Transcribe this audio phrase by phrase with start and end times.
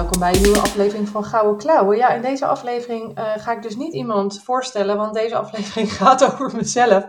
[0.00, 1.96] Welkom bij een nieuwe aflevering van Gouden Klauwen.
[1.96, 6.24] Ja, in deze aflevering uh, ga ik dus niet iemand voorstellen, want deze aflevering gaat
[6.24, 7.04] over mezelf.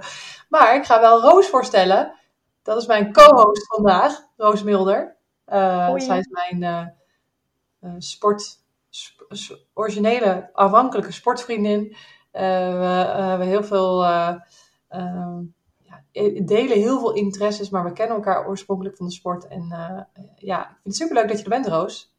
[0.49, 2.13] Maar ik ga wel Roos voorstellen.
[2.63, 5.15] Dat is mijn co-host vandaag, Roos Milder.
[5.47, 6.61] Uh, zij is mijn
[7.81, 8.59] uh, sport,
[8.89, 9.23] sp
[9.73, 11.95] originele, afhankelijke sportvriendin.
[12.31, 15.39] we hebben heel veel, ehm,
[15.77, 16.03] ja,
[16.43, 19.47] delen heel veel interesses, maar we kennen elkaar oorspronkelijk van de sport.
[19.47, 19.67] En
[20.35, 22.10] ja, ik vind het superleuk dat je er bent, Roos.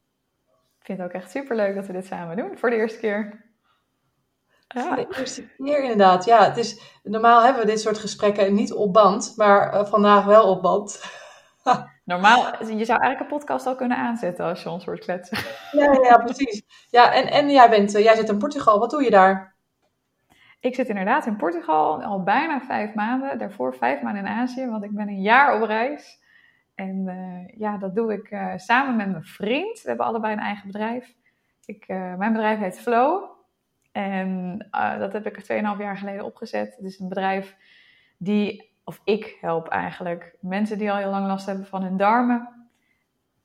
[0.83, 3.45] Ik vind het ook echt superleuk dat we dit samen doen, voor de eerste keer.
[4.69, 4.95] Ja.
[4.95, 6.25] De eerste keer inderdaad.
[6.25, 10.25] Ja, het is, normaal hebben we dit soort gesprekken niet op band, maar uh, vandaag
[10.25, 11.05] wel op band.
[12.05, 15.39] normaal, je zou eigenlijk een podcast al kunnen aanzetten als je ons hoort kletsen.
[15.81, 16.63] ja, ja, precies.
[16.91, 18.79] Ja, en, en jij, bent, uh, jij zit in Portugal.
[18.79, 19.55] Wat doe je daar?
[20.61, 23.39] Ik zit inderdaad in Portugal al bijna vijf maanden.
[23.39, 26.22] Daarvoor vijf maanden in Azië, want ik ben een jaar op reis.
[26.83, 29.83] En uh, ja, dat doe ik uh, samen met mijn vriend.
[29.83, 31.15] We hebben allebei een eigen bedrijf.
[31.65, 33.25] Ik, uh, mijn bedrijf heet Flow.
[33.93, 34.59] En
[34.99, 36.77] dat heb ik er 2,5 jaar geleden opgezet.
[36.77, 37.57] Het is een bedrijf
[38.17, 42.49] die, of ik help eigenlijk, mensen die al heel lang last hebben van hun darmen,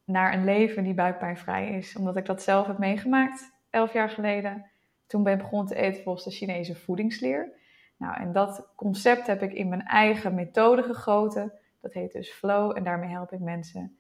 [0.03, 1.95] naar een leven die buikpijnvrij is.
[1.95, 4.65] Omdat ik dat zelf heb meegemaakt, 11 jaar geleden.
[5.07, 7.49] Toen ben ik begonnen te eten volgens de Chinese voedingsleer.
[7.97, 11.53] Nou, en dat concept heb ik in mijn eigen methode gegoten.
[11.87, 13.97] Dat heet dus Flow en daarmee help ik mensen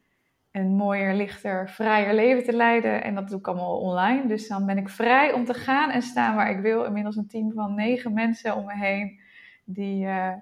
[0.51, 3.03] een mooier, lichter, vrijer leven te leiden.
[3.03, 4.27] En dat doe ik allemaal online.
[4.27, 6.83] Dus dan ben ik vrij om te gaan en staan waar ik wil.
[6.83, 9.19] Inmiddels een team van negen mensen om me heen
[9.63, 10.33] die uh,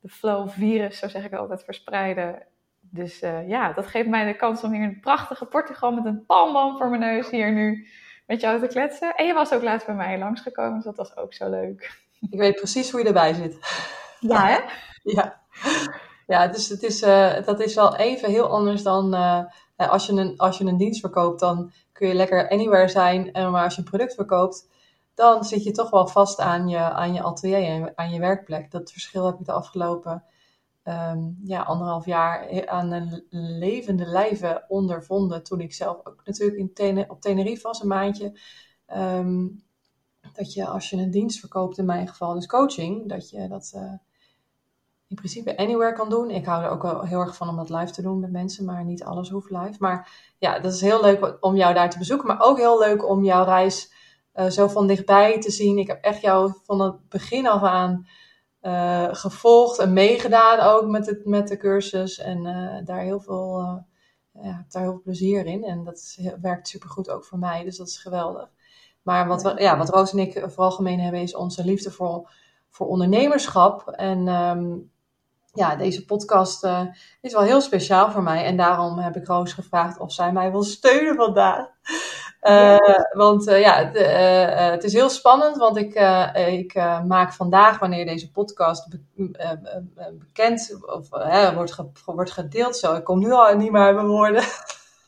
[0.00, 2.42] de Flow-virus, zo zeg ik altijd, verspreiden.
[2.80, 6.26] Dus uh, ja, dat geeft mij de kans om hier in prachtige Portugal met een
[6.26, 7.86] palmboom voor mijn neus hier nu
[8.26, 9.14] met jou te kletsen.
[9.14, 12.02] En je was ook laatst bij mij langsgekomen, dus dat was ook zo leuk.
[12.30, 13.58] Ik weet precies hoe je erbij zit.
[14.20, 14.58] Ja, hè?
[15.12, 15.42] Ja.
[16.26, 19.44] Ja, dus het is, uh, dat is wel even heel anders dan uh,
[19.76, 23.30] als, je een, als je een dienst verkoopt, dan kun je lekker anywhere zijn.
[23.32, 24.68] Maar als je een product verkoopt,
[25.14, 28.70] dan zit je toch wel vast aan je, aan je atelier en aan je werkplek.
[28.70, 30.24] Dat verschil heb ik de afgelopen
[30.84, 35.42] um, ja, anderhalf jaar aan een levende lijve ondervonden.
[35.42, 38.38] Toen ik zelf ook natuurlijk in op Tenerife was, een maandje.
[38.96, 39.62] Um,
[40.32, 43.74] dat je als je een dienst verkoopt, in mijn geval dus coaching, dat je dat...
[45.08, 46.30] in principe anywhere kan doen.
[46.30, 48.64] Ik hou er ook wel heel erg van om dat live te doen met mensen,
[48.64, 49.74] maar niet alles hoeft live.
[49.78, 53.08] Maar ja, dat is heel leuk om jou daar te bezoeken, maar ook heel leuk
[53.08, 53.92] om jouw reis
[54.34, 55.78] uh, zo van dichtbij te zien.
[55.78, 58.06] Ik heb echt jou van het begin af aan
[58.62, 62.18] uh, gevolgd en meegedaan ook met, het, met de cursus.
[62.18, 63.58] En uh, daar heel veel,
[64.32, 65.64] ja, daar heel veel plezier in.
[65.64, 68.48] En dat is, werkt supergoed ook voor mij, dus dat is geweldig.
[69.02, 72.30] Maar wat, ja, wat Roos en ik vooral gemeen hebben is onze liefde voor,
[72.70, 73.88] voor ondernemerschap.
[73.88, 74.92] En um,
[75.54, 76.80] ja, deze podcast uh,
[77.20, 78.44] is wel heel speciaal voor mij.
[78.44, 81.66] En daarom heb ik Roos gevraagd of zij mij wil steunen vandaag.
[82.42, 82.78] Uh,
[83.12, 83.90] want uh, ja,
[84.70, 85.94] het, is heel spannend, want ik,
[86.34, 86.74] ik
[87.06, 89.00] maak vandaag, wanneer deze podcast be
[90.18, 91.08] bekend of
[91.54, 94.44] wordt, wordt gedeeld, zo, ik kom nu al niet meer uit mijn woorden.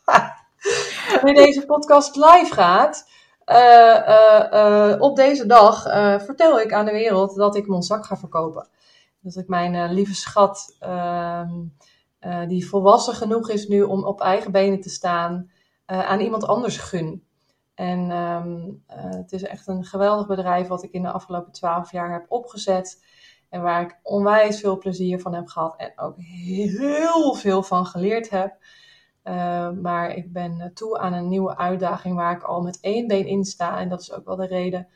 [1.20, 3.08] wanneer deze podcast live gaat,
[5.00, 5.82] op deze dag
[6.24, 8.68] vertel ik aan de wereld dat ik Monzak ga verkopen.
[9.26, 11.50] Dat ik mijn uh, lieve schat, uh,
[12.20, 15.50] uh, die volwassen genoeg is nu om op eigen benen te staan,
[15.86, 17.24] uh, aan iemand anders gun.
[17.74, 22.12] En um, het is echt een geweldig bedrijf wat ik in de afgelopen twaalf jaar
[22.12, 23.04] heb opgezet.
[23.48, 28.30] En waar ik onwijs veel plezier van heb gehad en ook heel veel van geleerd
[28.30, 28.56] heb.
[29.82, 33.44] maar ik ben toe aan een nieuwe uitdaging waar ik al met één been in
[33.44, 33.78] sta.
[33.78, 34.88] En dat is ook wel de reden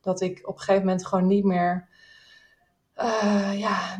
[0.00, 1.88] dat ik op een gegeven moment gewoon niet meer
[2.96, 3.98] uh, ja,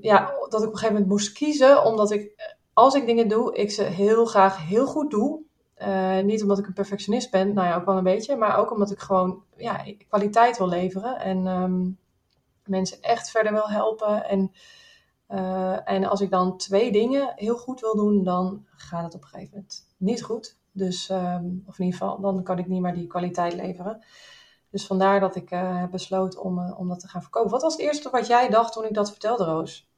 [0.00, 3.54] ja, dat ik op een gegeven moment moest kiezen, omdat ik, als ik dingen doe,
[3.54, 5.44] ik ze heel graag heel goed doe.
[5.82, 8.72] Uh, niet omdat ik een perfectionist ben, nou ja, ook wel een beetje, maar ook
[8.72, 11.98] omdat ik gewoon ja, kwaliteit wil leveren en um,
[12.64, 14.24] mensen echt verder wil helpen.
[14.24, 14.52] En,
[15.84, 19.28] en als ik dan twee dingen heel goed wil doen, dan gaat het op een
[19.28, 20.56] gegeven moment niet goed.
[20.72, 24.04] Dus, um, of in ieder geval, dan kan ik niet meer die kwaliteit leveren.
[24.70, 27.50] Dus vandaar dat ik uh, heb besloten om, uh, om dat te gaan verkopen.
[27.50, 29.90] Wat was het eerste wat jij dacht toen ik dat vertelde, Roos?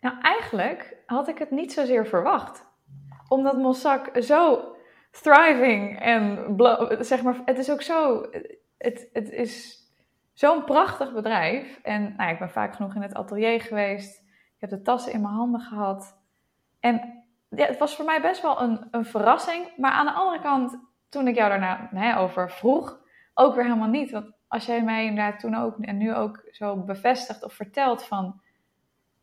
[0.00, 2.66] Nou, eigenlijk had ik het niet zozeer verwacht.
[3.28, 4.74] Omdat Mossack zo
[5.10, 6.56] thriving en
[7.00, 8.26] zeg maar, het is ook zo,
[8.78, 9.82] het, het is
[10.32, 11.80] zo'n prachtig bedrijf.
[11.82, 14.18] En nou, ik ben vaak genoeg in het atelier geweest.
[14.54, 16.16] Ik heb de tassen in mijn handen gehad.
[16.80, 19.76] En ja, het was voor mij best wel een, een verrassing.
[19.76, 20.78] Maar aan de andere kant,
[21.14, 23.00] toen ik jou daarna hè, over vroeg,
[23.34, 24.10] ook weer helemaal niet.
[24.10, 28.42] Want als jij mij inderdaad toen ook en nu ook zo bevestigt of vertelt van...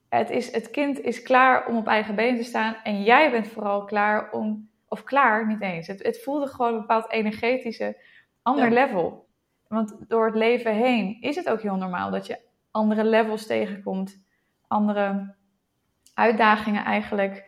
[0.09, 3.47] Het, is, het kind is klaar om op eigen benen te staan en jij bent
[3.47, 4.69] vooral klaar om...
[4.88, 5.88] Of klaar, niet eens.
[5.88, 8.01] Het, het voelde gewoon een bepaald energetische
[8.41, 9.27] ander level.
[9.67, 12.39] Want door het leven heen is het ook heel normaal dat je
[12.71, 14.23] andere levels tegenkomt,
[14.67, 15.35] andere
[16.13, 17.45] uitdagingen eigenlijk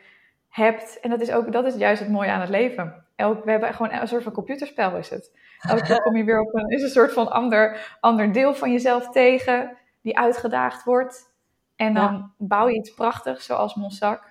[0.54, 1.00] hebt.
[1.00, 3.06] En dat is ook dat is juist het mooie aan het leven.
[3.16, 5.38] Elk, we hebben gewoon een soort van computerspel is het.
[5.60, 8.72] Elke keer kom je weer op een, is een soort van ander, ander deel van
[8.72, 11.32] jezelf tegen, die uitgedaagd wordt.
[11.76, 14.24] En dan bouw je iets prachtigs, zoals Monsac.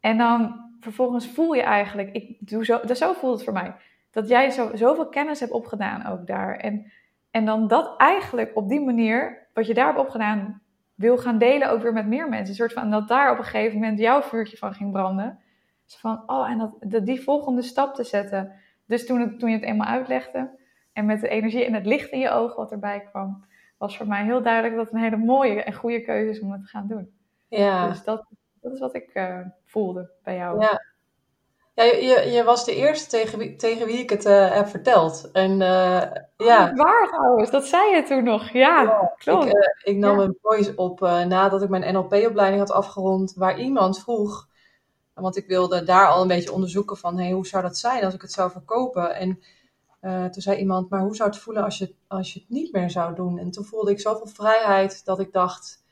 [0.00, 3.74] En dan vervolgens voel je eigenlijk, ik doe zo, zo voelt het voor mij,
[4.10, 6.56] dat jij zo, zoveel kennis hebt opgedaan ook daar.
[6.56, 6.92] En
[7.30, 10.62] en dan dat eigenlijk op die manier, wat je daar hebt opgedaan,
[10.94, 12.48] wil gaan delen ook weer met meer mensen.
[12.48, 15.38] Een soort van dat daar op een gegeven moment jouw vuurtje van ging branden.
[15.90, 18.52] Dus van, oh, en dat, dat, die volgende stap te zetten.
[18.86, 20.50] Dus toen, het, toen je het eenmaal uitlegde
[20.92, 23.44] en met de energie en het licht in je ogen wat erbij kwam,
[23.78, 26.52] was voor mij heel duidelijk dat het een hele mooie en goede keuze is om
[26.52, 27.12] het te gaan doen.
[27.48, 27.88] Ja.
[27.88, 28.24] Dus dat,
[28.60, 30.60] dat is wat ik uh, voelde bij jou.
[30.60, 30.82] Ja,
[31.74, 35.30] ja, je, je was de eerste tegen wie, tegen wie ik het uh, heb verteld.
[35.32, 36.02] En, uh,
[36.36, 36.70] ja.
[36.70, 38.50] Oh, waar trouwens, dat zei je toen nog.
[38.50, 39.46] Ja, ja klopt.
[39.46, 40.24] Ik, ik nam ja.
[40.24, 44.48] een voice op nadat ik mijn NLP-opleiding had afgerond, waar iemand vroeg,
[45.20, 48.14] want ik wilde daar al een beetje onderzoeken van, hey, hoe zou dat zijn als
[48.14, 49.14] ik het zou verkopen?
[49.14, 49.40] En
[50.30, 52.90] toen zei iemand, maar hoe zou het voelen als je, als je het niet meer
[52.90, 53.38] zou doen?
[53.38, 55.84] En toen voelde ik zoveel vrijheid dat ik dacht,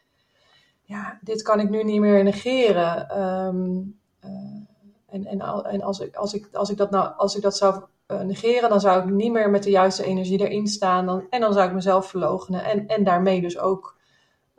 [0.82, 3.22] ja, dit kan ik nu niet meer negeren.
[3.22, 3.98] Um,
[5.08, 7.82] en, en, en als, ik, als, ik, als, ik dat nou, als ik dat zou
[8.08, 11.06] uh, negeren, dan zou ik niet meer met de juiste energie erin staan.
[11.06, 12.64] Dan, en dan zou ik mezelf verloochenen.
[12.64, 13.97] En, en daarmee dus ook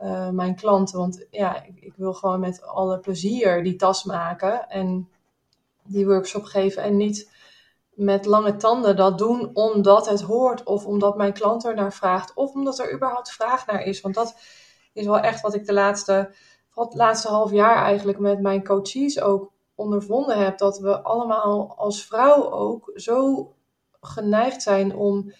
[0.02, 0.98] uh, mijn klanten.
[0.98, 5.08] Want ja, ik, ik, wil gewoon met alle plezier die tas maken en
[5.84, 6.82] die workshop geven.
[6.82, 7.30] En niet
[7.90, 10.62] met lange tanden dat doen omdat het hoort.
[10.62, 12.34] Of omdat mijn klant er naar vraagt.
[12.34, 14.00] Of omdat er überhaupt vraag naar is.
[14.00, 14.36] Want dat
[14.92, 16.34] is wel echt wat ik de laatste,
[16.74, 22.50] laatste half jaar eigenlijk met mijn coaches ook ondervonden heb dat we allemaal als vrouw
[22.50, 23.48] ook zo
[24.00, 25.32] geneigd zijn om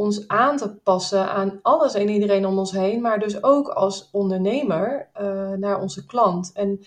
[0.00, 4.08] ons aan te passen aan alles en iedereen om ons heen, maar dus ook als
[4.12, 6.50] ondernemer uh, naar onze klant.
[6.52, 6.80] En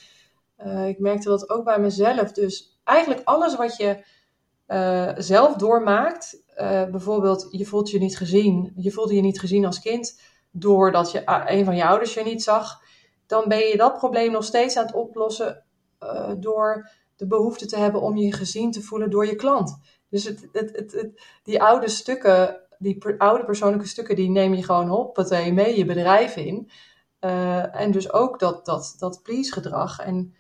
[0.66, 2.32] uh, ik merkte dat ook bij mezelf.
[2.32, 4.04] Dus eigenlijk alles wat je
[4.68, 6.44] uh, zelf doormaakt,
[6.92, 10.22] bijvoorbeeld je voelt je niet gezien, je voelde je niet gezien als kind
[10.52, 12.82] doordat je een van je ouders je niet zag,
[13.28, 15.64] dan ben je dat probleem nog steeds aan het oplossen
[16.40, 19.78] door de behoefte te hebben om je gezien te voelen door je klant.
[20.10, 24.92] Dus het, het, het, die oude stukken, die oude persoonlijke stukken, die neem je gewoon
[24.92, 26.70] op, wat je mee je bedrijf in.
[27.22, 30.00] Uh, en dus ook dat, dat, dat please gedrag.
[30.00, 30.36] En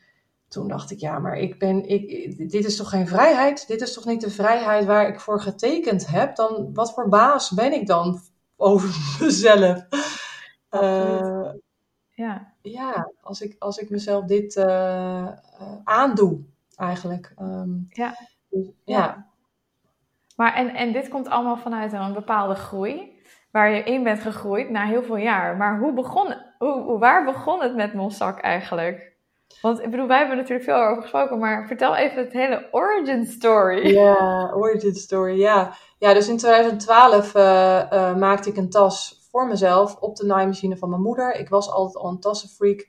[0.47, 3.67] toen dacht ik, ja, maar ik ben, ik, dit is toch geen vrijheid?
[3.67, 6.35] Dit is toch niet de vrijheid waar ik voor getekend heb?
[6.35, 8.19] Dan, wat voor baas ben ik dan
[8.57, 9.85] over mezelf?
[10.71, 11.49] Uh,
[12.09, 15.29] ja ja, als ik, als ik mezelf dit uh,
[15.83, 16.39] aandoe,
[16.75, 17.33] eigenlijk.
[17.39, 18.17] Um, ja.
[18.49, 19.31] Dus, ja.
[20.35, 23.21] Maar en, en dit komt allemaal vanuit een bepaalde groei,
[23.51, 25.57] waar je in bent gegroeid na heel veel jaar.
[25.57, 29.11] Maar hoe begon, hoe, waar begon het met Monsac eigenlijk?
[29.61, 33.25] Want ik bedoel, wij hebben natuurlijk veel over gesproken, maar vertel even het hele origin
[33.25, 33.87] story.
[33.87, 35.73] Ja, origin story, ja.
[35.97, 37.41] Ja, dus in 2012 uh,
[37.91, 41.35] uh, maakte ik een tas voor mezelf op de naaimachine van mijn moeder.
[41.35, 42.87] Ik was altijd al een tassenfreak.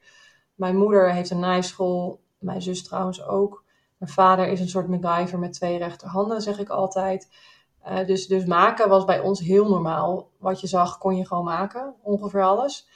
[0.55, 3.64] Mijn moeder heeft een naaischool, mijn zus trouwens ook.
[3.99, 7.29] Mijn vader is een soort MacGyver met twee rechterhanden, zeg ik altijd.
[7.89, 10.31] Uh, dus, dus maken was bij ons heel normaal.
[10.39, 12.89] Wat je zag, kon je gewoon maken, ongeveer alles.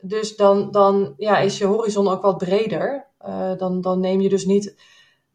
[0.00, 3.06] Dus dan, dan ja, is je horizon ook wat breder.
[3.26, 4.76] Uh, dan, dan neem je dus niet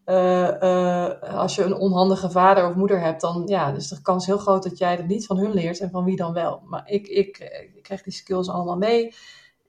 [0.09, 4.37] uh, als je een onhandige vader of moeder hebt, dan ja, is de kans heel
[4.37, 6.61] groot dat jij het niet van hun leert en van wie dan wel.
[6.65, 7.37] Maar ik, ik,
[7.75, 9.13] ik die skills allemaal mee.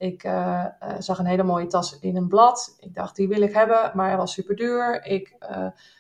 [0.01, 0.67] Ik uh,
[0.99, 2.77] zag een hele mooie tas in een blad.
[2.79, 5.05] Ik dacht, die wil ik hebben, maar hij was super duur.
[5.05, 5.37] Ik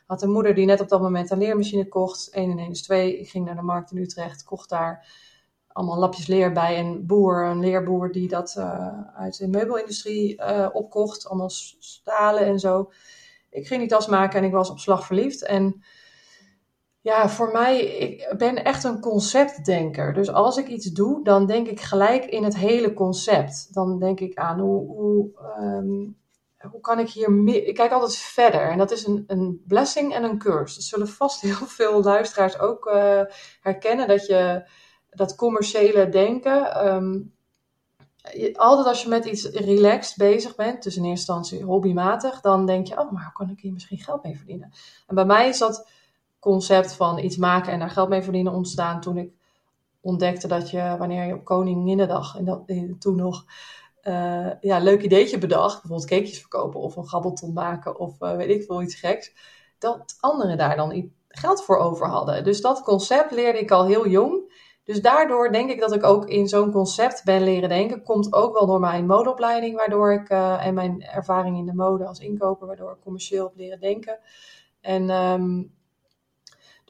[0.06, 2.30] had een moeder die net op dat moment een leermachine kocht.
[2.30, 3.18] 1 en 1 is 2.
[3.18, 5.06] Ik ging naar de markt in Utrecht, kocht daar
[5.68, 8.56] allemaal lapjes leer bij een boer, een leerboer die dat
[9.14, 10.42] uit de meubelindustrie
[10.72, 11.28] opkocht.
[11.28, 12.90] Allemaal stalen en zo
[13.50, 15.44] ik ging die tas maken en ik was op slag verliefd.
[15.44, 15.82] En
[17.02, 20.12] ja, voor mij, ik ben echt een conceptdenker.
[20.12, 23.74] Dus als ik iets doe, dan denk ik gelijk in het hele concept.
[23.74, 25.30] Dan denk ik aan hoe, hoe,
[25.60, 26.16] um,
[26.70, 27.66] hoe kan ik hier meer...
[27.66, 28.70] Ik kijk altijd verder.
[28.70, 30.74] En dat is een, een blessing en een curse.
[30.74, 33.22] Dat zullen vast heel veel luisteraars ook uh,
[33.60, 34.08] herkennen.
[34.08, 34.68] Dat je
[35.10, 36.86] dat commerciële denken...
[36.86, 37.38] Um,
[38.52, 42.86] altijd als je met iets relaxed bezig bent, dus in eerste instantie hobbymatig, dan denk
[42.86, 44.72] je, oh, maar hoe kan ik hier misschien geld mee verdienen?
[45.06, 45.88] En bij mij is dat
[46.40, 49.32] concept van iets maken en daar geld mee verdienen ontstaan toen ik
[50.00, 53.44] ontdekte dat je, wanneer je op Koninginnedag, en dat, toen nog,
[54.02, 58.48] uh, ja, leuk ideetje bedacht, bijvoorbeeld cakejes verkopen of een gabbelton maken of uh, weet
[58.48, 59.32] ik veel, iets geks,
[59.78, 62.44] dat anderen daar dan geld voor over hadden.
[62.44, 64.58] Dus dat concept leerde ik al heel jong.
[64.84, 68.02] Dus daardoor denk ik dat ik ook in zo'n concept ben leren denken.
[68.02, 72.06] Komt ook wel door mijn modeopleiding, waardoor ik, uh, en mijn ervaring in de mode
[72.06, 74.18] als inkoper, waardoor ik commercieel heb leren denken.
[74.80, 75.72] En um,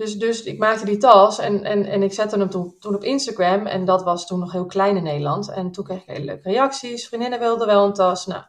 [0.01, 3.67] dus, dus ik maakte die tas en, en, en ik zette hem toen, op Instagram.
[3.67, 5.51] En dat was toen nog heel klein in Nederland.
[5.51, 7.09] En toen kreeg ik hele leuke reacties.
[7.09, 8.27] Vriendinnen wilden wel een tas.
[8.27, 8.43] Nou,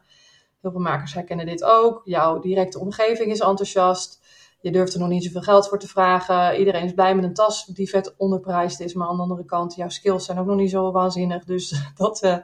[0.60, 2.00] heel veel makers herkennen dit ook.
[2.04, 4.20] Jouw directe omgeving is enthousiast.
[4.60, 6.58] Je durft er nog niet zoveel geld voor te vragen.
[6.58, 8.94] Iedereen is blij met een tas die vet onderprijsd is.
[8.94, 11.44] Maar aan de andere kant, jouw skills zijn ook nog niet zo waanzinnig.
[11.44, 12.36] Dus dat uh,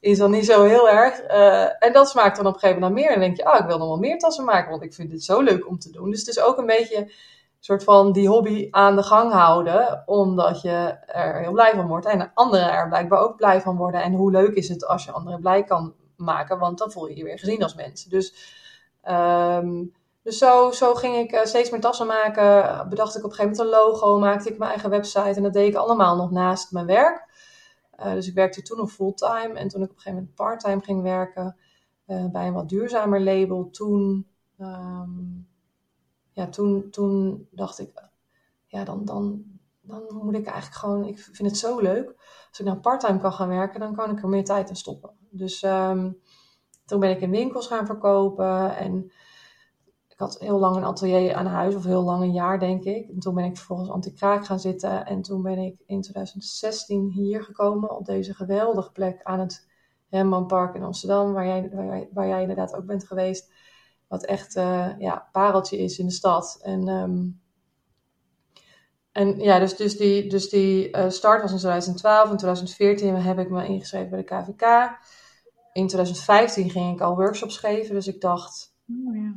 [0.00, 1.22] is dan niet zo heel erg.
[1.30, 3.08] Uh, en dat smaakt dan op een gegeven moment meer.
[3.08, 4.70] En dan denk je, ah, ik wil nog wel meer tassen maken.
[4.70, 6.10] Want ik vind dit zo leuk om te doen.
[6.10, 7.12] Dus het is ook een beetje
[7.60, 12.06] soort van die hobby aan de gang houden, omdat je er heel blij van wordt.
[12.06, 14.02] En anderen er blijkbaar ook blij van worden.
[14.02, 17.16] En hoe leuk is het als je anderen blij kan maken, want dan voel je
[17.16, 18.04] je weer gezien als mens.
[18.04, 18.34] Dus,
[19.08, 22.88] um, dus zo, zo ging ik eh, steeds meer tassen maken.
[22.88, 25.34] Bedacht ik op een gegeven moment een logo, maakte ik mijn eigen website.
[25.36, 27.24] En dat deed ik allemaal nog naast mijn werk.
[27.98, 29.54] Uh, dus ik werkte toen nog fulltime.
[29.54, 31.56] En toen ik op een gegeven moment parttime ging werken
[32.06, 34.26] uh, bij een wat duurzamer label, toen
[34.60, 35.45] um,
[36.36, 38.02] ja, toen, toen dacht ik,
[38.66, 39.44] ja, dan, dan,
[39.80, 42.14] dan moet ik eigenlijk gewoon, ik vind het zo leuk.
[42.48, 45.10] Als ik nou parttime kan gaan werken, dan kan ik er meer tijd in stoppen.
[45.30, 46.20] Dus um,
[46.84, 49.12] toen ben ik in winkels gaan verkopen en
[50.08, 53.08] ik had heel lang een atelier aan huis, of heel lang een jaar denk ik.
[53.08, 55.06] En toen ben ik vervolgens anti-kraak gaan zitten.
[55.06, 59.68] En toen ben ik in 2016 hier gekomen op deze geweldige plek aan het
[60.10, 63.52] Rembrandtpark in Amsterdam, waar jij, waar jij inderdaad ook bent geweest.
[64.08, 66.58] Wat echt uh, ja, pareltje is in de stad.
[66.62, 67.40] En, um,
[69.12, 72.30] en ja, dus, dus die, dus die uh, start was in 2012.
[72.30, 74.98] In 2014 heb ik me ingeschreven bij de KVK.
[75.72, 77.94] In 2015 ging ik al workshops geven.
[77.94, 78.74] Dus ik dacht,
[79.06, 79.34] oh, ja.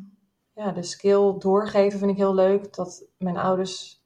[0.53, 2.75] ja, de skill doorgeven vind ik heel leuk.
[2.75, 3.99] Dat mijn ouders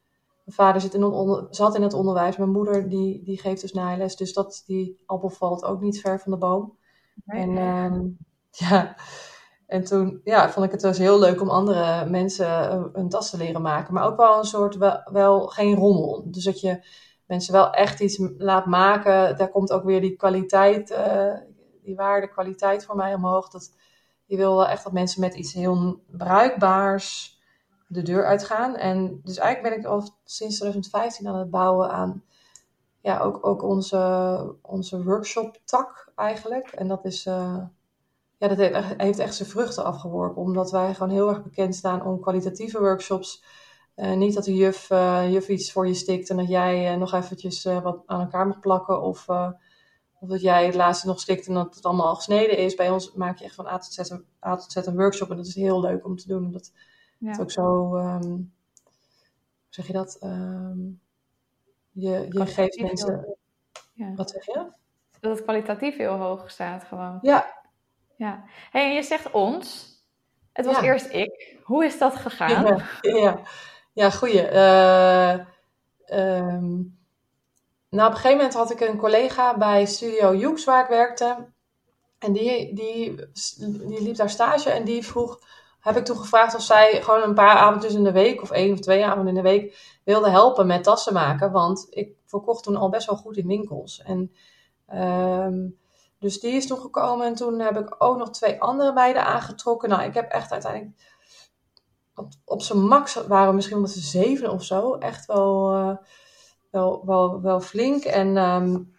[0.43, 2.37] mijn vader zit in het onder, zat in het onderwijs.
[2.37, 4.15] Mijn moeder die, die geeft dus naailes.
[4.15, 6.77] Dus dat, die appel valt ook niet ver van de boom.
[7.25, 7.41] Nee.
[7.41, 8.17] En um,
[8.51, 8.95] ja,
[9.67, 13.29] en toen ja, vond ik het dus heel leuk om andere mensen eh, een tas
[13.29, 13.93] te leren maken.
[13.93, 14.77] Maar ook wel een soort,
[15.11, 16.23] wel, geen rommel.
[16.25, 16.85] Dus dat je
[17.25, 19.37] mensen wel echt iets laat maken.
[19.37, 21.33] Daar komt ook weer die kwaliteit, uh,
[21.83, 23.49] die waarde, kwaliteit voor mij omhoog.
[23.49, 23.71] Dat,
[24.25, 27.37] je wil wel echt dat mensen met iets heel bruikbaars
[27.87, 28.75] de deur uitgaan.
[28.75, 32.23] En dus eigenlijk ben ik al sinds 2015 aan het bouwen aan
[33.01, 36.67] ja, ook, ook onze, onze workshop tak eigenlijk.
[36.67, 37.25] En dat is...
[37.25, 37.63] Uh,
[38.43, 40.41] ja, dat heeft echt zijn vruchten afgeworpen.
[40.41, 43.43] Omdat wij gewoon heel erg bekend staan om kwalitatieve workshops.
[43.95, 46.99] Uh, niet dat de juf, uh, juf iets voor je stikt en dat jij uh,
[46.99, 49.01] nog eventjes wat aan elkaar mag plakken.
[49.01, 49.29] Of,
[50.19, 52.75] of dat jij het laatste nog stikt en dat het allemaal al gesneden is.
[52.75, 55.29] Bij ons maak je echt van A tot Z een, A tot Z een workshop.
[55.29, 56.45] En dat is heel leuk om te doen.
[56.45, 56.71] Omdat
[57.17, 57.29] ja.
[57.29, 58.47] het ook zo, um, hoe
[59.69, 60.17] zeg je dat?
[60.23, 61.01] Um,
[61.91, 63.37] je, je geeft mensen...
[63.93, 64.13] Ja.
[64.13, 64.71] Wat zeg je?
[65.19, 67.19] Dat het kwalitatief heel hoog staat gewoon.
[67.21, 67.62] Ja,
[68.17, 68.43] ja.
[68.71, 69.91] Hey, en je zegt ons.
[70.53, 71.57] Het was eerst ik.
[71.63, 72.65] Hoe is dat gegaan?
[72.65, 73.39] Ja, ja.
[73.93, 74.51] ja goeie.
[74.51, 75.39] Uh,
[76.19, 76.97] um,
[77.89, 81.51] nou, op een gegeven moment had ik een collega bij Studio Joeks waar ik werkte.
[82.19, 83.15] En die, die,
[83.87, 85.39] die liep daar stage en die vroeg,
[85.79, 88.73] heb ik toen gevraagd of zij gewoon een paar avonden in de week, of één
[88.73, 91.51] of twee avonden in de week, wilde helpen met tassen maken.
[91.51, 94.01] Want ik verkocht toen al best wel goed in winkels.
[94.01, 94.31] En
[94.93, 95.77] um,
[96.23, 99.89] dus die is toen gekomen en toen heb ik ook nog twee andere meiden aangetrokken.
[99.89, 100.95] Nou, ik heb echt uiteindelijk
[102.15, 104.95] op, op zijn max waren we misschien met zeven of zo.
[104.95, 105.97] Echt wel, uh,
[107.05, 108.03] wel, wel, flink.
[108.03, 108.95] En, um,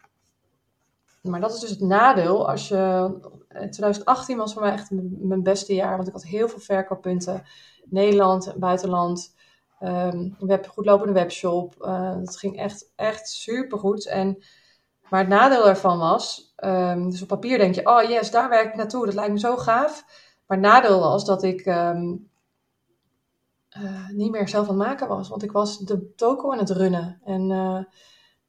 [1.22, 2.48] maar dat is dus het nadeel.
[2.48, 3.14] Als je,
[3.48, 7.42] 2018 was voor mij echt mijn beste jaar, want ik had heel veel verkooppunten.
[7.84, 9.34] Nederland, buitenland.
[9.80, 11.74] Um, web, goed lopende webshop.
[11.80, 14.06] Uh, dat ging echt, echt super goed.
[14.06, 14.44] En
[15.14, 18.68] maar het nadeel daarvan was, um, dus op papier denk je, oh yes, daar werk
[18.68, 20.04] ik naartoe, dat lijkt me zo gaaf.
[20.46, 22.30] Maar het nadeel was dat ik um,
[23.78, 26.70] uh, niet meer zelf aan het maken was, want ik was de toko aan het
[26.70, 27.20] runnen.
[27.24, 27.78] En uh,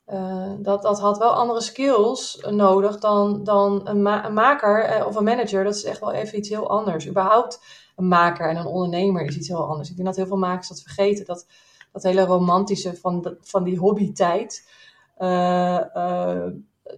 [0.08, 5.16] uh, dat, dat had wel andere skills nodig dan, dan een, ma een maker of
[5.16, 5.64] een manager.
[5.64, 7.08] Dat is echt wel even iets heel anders.
[7.08, 7.64] Überhaupt
[7.96, 9.90] een maker en een ondernemer is iets heel anders.
[9.90, 11.26] Ik denk dat heel veel makers dat vergeten.
[11.26, 11.46] Dat,
[11.92, 14.74] dat hele romantische van, van die hobbytijd.
[15.18, 16.48] Uh, uh,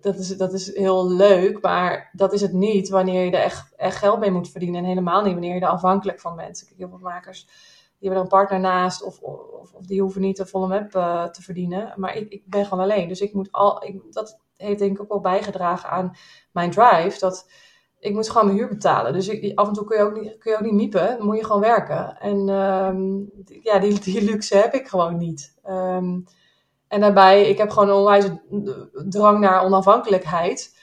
[0.02, 3.74] dat, is, dat is heel leuk, maar dat is het niet wanneer je er echt,
[3.76, 4.82] echt geld mee moet verdienen.
[4.82, 6.62] En helemaal niet wanneer je er afhankelijk van bent.
[6.62, 7.48] Ik heb heel makers
[8.00, 10.96] die hebben er een partner naast of, of, of die hoeven niet de volle map
[10.96, 11.94] uh, te verdienen.
[11.96, 13.08] Maar ik, ik ben gewoon alleen.
[13.08, 16.16] Dus ik moet al, ik, dat heeft denk ik ook wel bijgedragen aan
[16.52, 17.20] mijn drive.
[17.20, 17.50] Dat
[18.00, 19.14] ik moet gewoon mijn huur betalen.
[19.14, 21.18] Dus ik, af en toe kun je ook niet, kun je ook niet miepen.
[21.18, 22.18] Dan moet je gewoon werken.
[22.18, 25.56] En um, ja, die, die luxe heb ik gewoon niet.
[25.70, 26.26] Um,
[26.88, 28.42] en daarbij, ik heb gewoon een onwijze
[29.10, 30.76] drang naar onafhankelijkheid.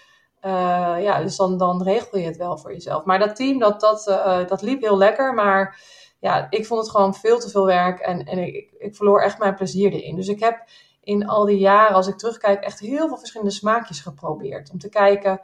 [0.43, 3.05] Uh, ja, dus dan, dan regel je het wel voor jezelf.
[3.05, 5.35] Maar dat team, dat, dat, uh, dat liep heel lekker.
[5.35, 5.81] Maar
[6.19, 8.01] ja, ik vond het gewoon veel te veel werk.
[8.01, 10.17] En, en ik, ik verloor echt mijn plezier erin.
[10.17, 10.65] Dus ik heb
[11.03, 14.71] in al die jaren, als ik terugkijk, echt heel veel verschillende smaakjes geprobeerd.
[14.71, 15.41] Om te kijken,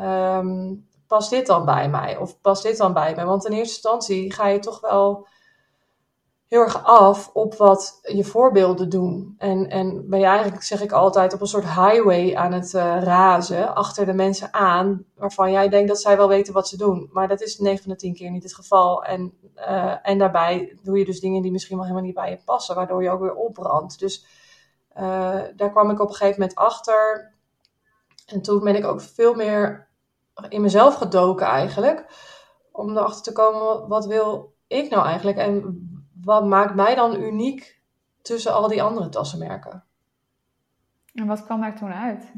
[0.00, 2.16] um, past dit dan bij mij?
[2.16, 3.24] Of past dit dan bij mij?
[3.24, 5.26] Want in eerste instantie ga je toch wel
[6.52, 9.34] heel erg af op wat je voorbeelden doen.
[9.38, 13.02] En, en ben je eigenlijk, zeg ik altijd, op een soort highway aan het uh,
[13.02, 17.08] razen achter de mensen aan, waarvan jij denkt dat zij wel weten wat ze doen.
[17.12, 19.04] Maar dat is 9 van de 10 keer niet het geval.
[19.04, 22.40] En, uh, en daarbij doe je dus dingen die misschien wel helemaal niet bij je
[22.44, 23.98] passen, waardoor je ook weer opbrandt.
[23.98, 24.26] Dus
[24.96, 25.02] uh,
[25.56, 27.32] daar kwam ik op een gegeven moment achter.
[28.26, 29.88] En toen ben ik ook veel meer
[30.48, 32.06] in mezelf gedoken eigenlijk.
[32.72, 35.36] Om erachter te komen, wat wil ik nou eigenlijk?
[35.36, 35.86] En
[36.24, 37.80] wat maakt mij dan uniek
[38.22, 39.84] tussen al die andere tassenmerken?
[41.14, 42.32] En wat kwam daar toen uit?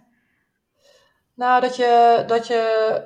[1.35, 3.03] Nou, dat je, dat je,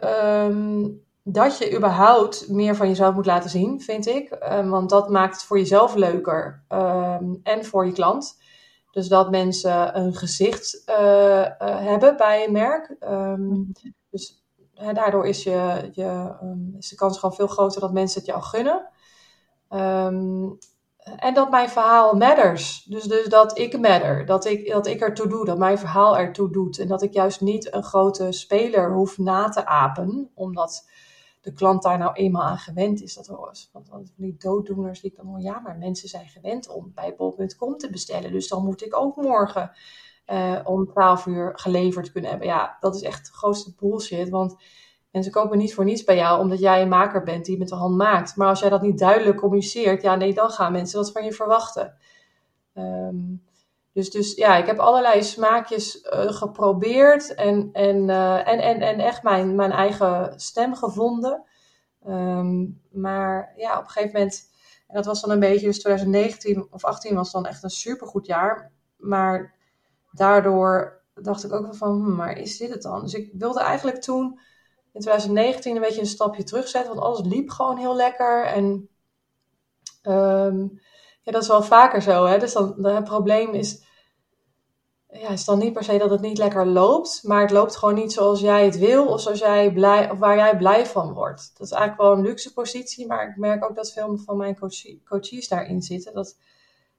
[0.48, 4.38] um, dat je überhaupt meer van jezelf moet laten zien, vind ik.
[4.52, 8.40] Um, want dat maakt het voor jezelf leuker um, en voor je klant.
[8.90, 12.96] Dus dat mensen een gezicht uh, uh, hebben bij een merk.
[14.10, 14.44] dus
[14.74, 16.34] hè, daardoor is, je, je,
[16.78, 18.88] is de kans gewoon veel groter dat mensen het jou gunnen.
[19.70, 20.58] Um,
[21.16, 22.84] en dat mijn verhaal matters.
[22.84, 24.26] Dus, dus dat ik matter.
[24.26, 25.44] Dat ik, dat ik ertoe doe.
[25.44, 26.78] Dat mijn verhaal ertoe doet.
[26.78, 30.30] En dat ik juist niet een grote speler hoef na te apen.
[30.34, 30.88] Omdat
[31.40, 33.14] de klant daar nou eenmaal aan gewend is.
[33.14, 33.70] Dat was.
[33.72, 35.40] Want, want die dooddoeners die ik dan.
[35.40, 38.32] Ja, maar mensen zijn gewend om bij bol.com te bestellen.
[38.32, 39.70] Dus dan moet ik ook morgen
[40.26, 42.48] uh, om 12 uur geleverd kunnen hebben.
[42.48, 44.28] Ja, dat is echt de grootste bullshit.
[44.28, 44.56] Want
[45.10, 47.68] en ze kopen niet voor niets bij jou omdat jij een maker bent die met
[47.68, 48.36] de hand maakt.
[48.36, 51.32] Maar als jij dat niet duidelijk communiceert, ja nee, dan gaan mensen dat van je
[51.32, 51.96] verwachten.
[52.74, 53.42] Um,
[53.92, 58.98] dus, dus ja, ik heb allerlei smaakjes uh, geprobeerd en, en, uh, en, en, en
[58.98, 61.42] echt mijn, mijn eigen stem gevonden.
[62.06, 64.50] Um, maar ja, op een gegeven moment,
[64.86, 68.26] en dat was dan een beetje, dus 2019 of 18 was dan echt een supergoed
[68.26, 68.72] jaar.
[68.96, 69.54] Maar
[70.12, 73.00] daardoor dacht ik ook van, hm, maar is dit het dan?
[73.00, 74.40] Dus ik wilde eigenlijk toen
[74.92, 78.44] in 2019 een beetje een stapje terugzetten, want alles liep gewoon heel lekker.
[78.44, 78.88] En
[80.02, 80.80] um,
[81.22, 82.24] ja, dat is wel vaker zo.
[82.24, 82.38] Hè?
[82.38, 83.84] Dus dan, het probleem is,
[85.10, 87.94] ja, is dan niet per se dat het niet lekker loopt, maar het loopt gewoon
[87.94, 91.50] niet zoals jij het wil of, zoals jij blij, of waar jij blij van wordt.
[91.58, 94.58] Dat is eigenlijk wel een luxe positie, maar ik merk ook dat veel van mijn
[95.04, 96.14] coaches daarin zitten.
[96.14, 96.36] Dat,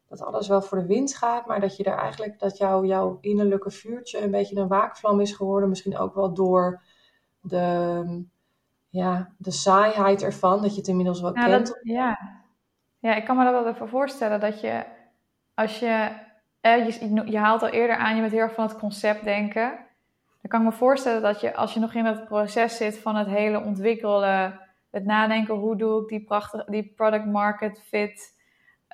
[0.07, 3.71] dat alles wel voor de wind gaat, maar dat je daar eigenlijk, dat jouw innerlijke
[3.71, 5.69] vuurtje een beetje een waakvlam is geworden.
[5.69, 6.81] Misschien ook wel door
[7.49, 8.23] de,
[8.89, 11.67] ja, de saaiheid ervan, dat je het inmiddels wel kent.
[11.67, 12.19] Dat, ja.
[12.99, 14.83] ja, ik kan me dat wel even voorstellen dat je,
[15.53, 16.09] als je,
[16.61, 19.69] eh, je, je haalt al eerder aan, je bent heel erg van het concept denken.
[20.41, 23.15] Dan kan ik me voorstellen dat je, als je nog in dat proces zit van
[23.15, 24.59] het hele ontwikkelen,
[24.91, 28.37] het nadenken, hoe doe ik die, prachtig, die product market fit,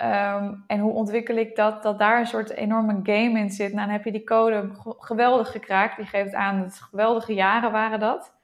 [0.01, 3.73] um, en hoe ontwikkel ik dat, dat daar een soort enorme game in zit.
[3.73, 5.97] Nou, dan heb je die code geweldig gekraakt.
[5.97, 8.34] Die geeft aan dat geweldige jaren waren dat.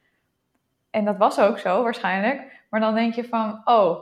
[0.91, 2.65] En dat was ook zo waarschijnlijk.
[2.69, 3.99] Maar dan denk je van, oh,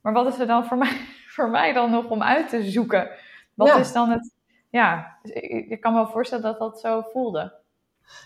[0.00, 0.96] maar wat is er dan voor mij,
[1.28, 3.10] voor mij dan nog om uit te zoeken?
[3.54, 4.34] Wat is dan het,
[4.70, 7.52] ja, dus ik, kan me wel voorstellen dat dat zo voelde.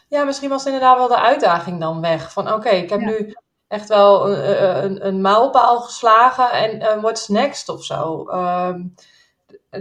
[0.09, 2.33] Ja, misschien was inderdaad wel de uitdaging dan weg.
[2.33, 3.35] Van oké, ik heb nu
[3.69, 8.29] echt wel een, een, een mijlpaal geslagen en uh, what's next of zo.
[8.29, 8.95] Um,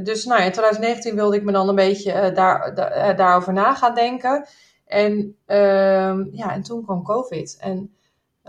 [0.04, 3.76] dus nou, in 2019 wilde ik me dan een beetje uh, daar, uh, daarover na
[3.76, 4.48] gaan denken.
[4.86, 5.12] En,
[5.46, 7.58] um, ja, en toen kwam COVID.
[7.60, 7.96] En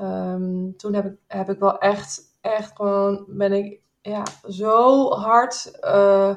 [0.00, 5.78] Um, toen heb ik, heb ik wel echt, echt gewoon, ben ik ja, zo hard
[5.85, 6.37] uh,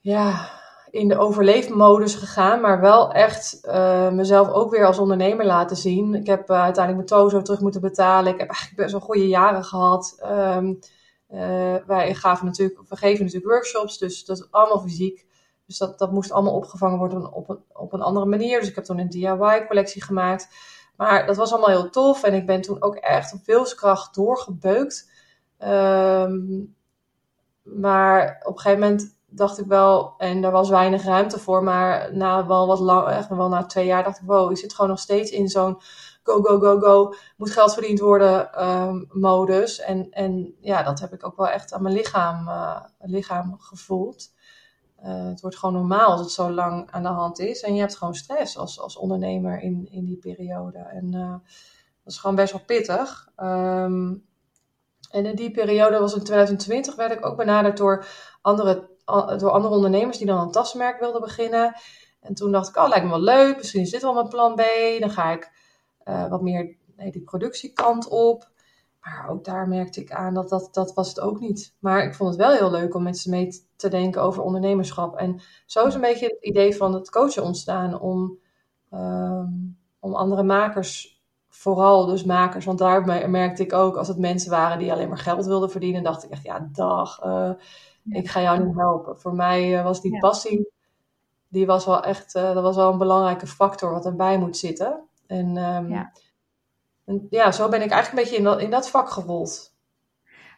[0.00, 0.50] ja,
[0.90, 6.14] in de overleefmodus gegaan, maar wel echt uh, mezelf ook weer als ondernemer laten zien.
[6.14, 8.32] Ik heb uh, uiteindelijk mijn tozo terug moeten betalen.
[8.32, 10.18] Ik heb eigenlijk best wel goede jaren gehad.
[10.24, 10.78] Um,
[11.86, 15.26] wij gaven natuurlijk, we geven natuurlijk workshops, dus dat is allemaal fysiek.
[15.66, 18.60] Dus dat, dat moest allemaal opgevangen worden op een, op een andere manier.
[18.60, 20.48] Dus ik heb toen een DIY-collectie gemaakt.
[20.98, 22.22] Maar dat was allemaal heel tof.
[22.22, 25.10] En ik ben toen ook echt op wilskracht doorgebeukt.
[25.58, 26.64] Ehm,
[27.62, 32.14] maar op een gegeven moment dacht ik wel, en er was weinig ruimte voor, maar
[32.16, 34.90] na wel wat lang, echt wel na twee jaar dacht ik, wow, je zit gewoon
[34.90, 35.80] nog steeds in zo'n
[36.22, 39.80] go, go, go, go, moet geld verdiend worden um, modus.
[39.80, 44.30] En, en ja, dat heb ik ook wel echt aan mijn lichaam, uh, lichaam gevoeld.
[45.04, 47.62] Uh, het wordt gewoon normaal als het zo lang aan de hand is.
[47.62, 50.78] En je hebt gewoon stress als, als ondernemer in, in die periode.
[50.78, 51.30] En uh,
[52.04, 53.28] dat is gewoon best wel pittig.
[53.36, 54.26] Um,
[55.10, 58.06] en in die periode was in 2020 werd ik ook benaderd door
[58.40, 58.88] andere,
[59.38, 61.74] door andere ondernemers die dan een tasmerk wilden beginnen.
[62.20, 63.56] En toen dacht ik, oh, lijkt me wel leuk.
[63.56, 64.62] Misschien is dit wel mijn plan B.
[64.98, 65.50] Dan ga ik
[66.04, 68.47] uh, wat meer nee, die productiekant op.
[69.08, 71.74] Maar ook daar merkte ik aan dat, dat dat was het ook niet.
[71.78, 75.16] Maar ik vond het wel heel leuk om met ze mee te denken over ondernemerschap.
[75.16, 78.38] En zo is een beetje het idee van het coachen ontstaan om,
[78.92, 84.50] um, om andere makers, vooral dus makers, want daar merkte ik ook als het mensen
[84.50, 87.50] waren die alleen maar geld wilden verdienen, dacht ik echt, ja dag, uh,
[88.10, 89.18] ik ga jou niet helpen.
[89.18, 90.70] Voor mij uh, was die passie,
[91.48, 95.00] die was wel echt, uh, dat was wel een belangrijke factor wat erbij moet zitten.
[95.26, 96.12] En, um, ja.
[97.08, 99.76] En ja, zo ben ik eigenlijk een beetje in dat, in dat vak gerold.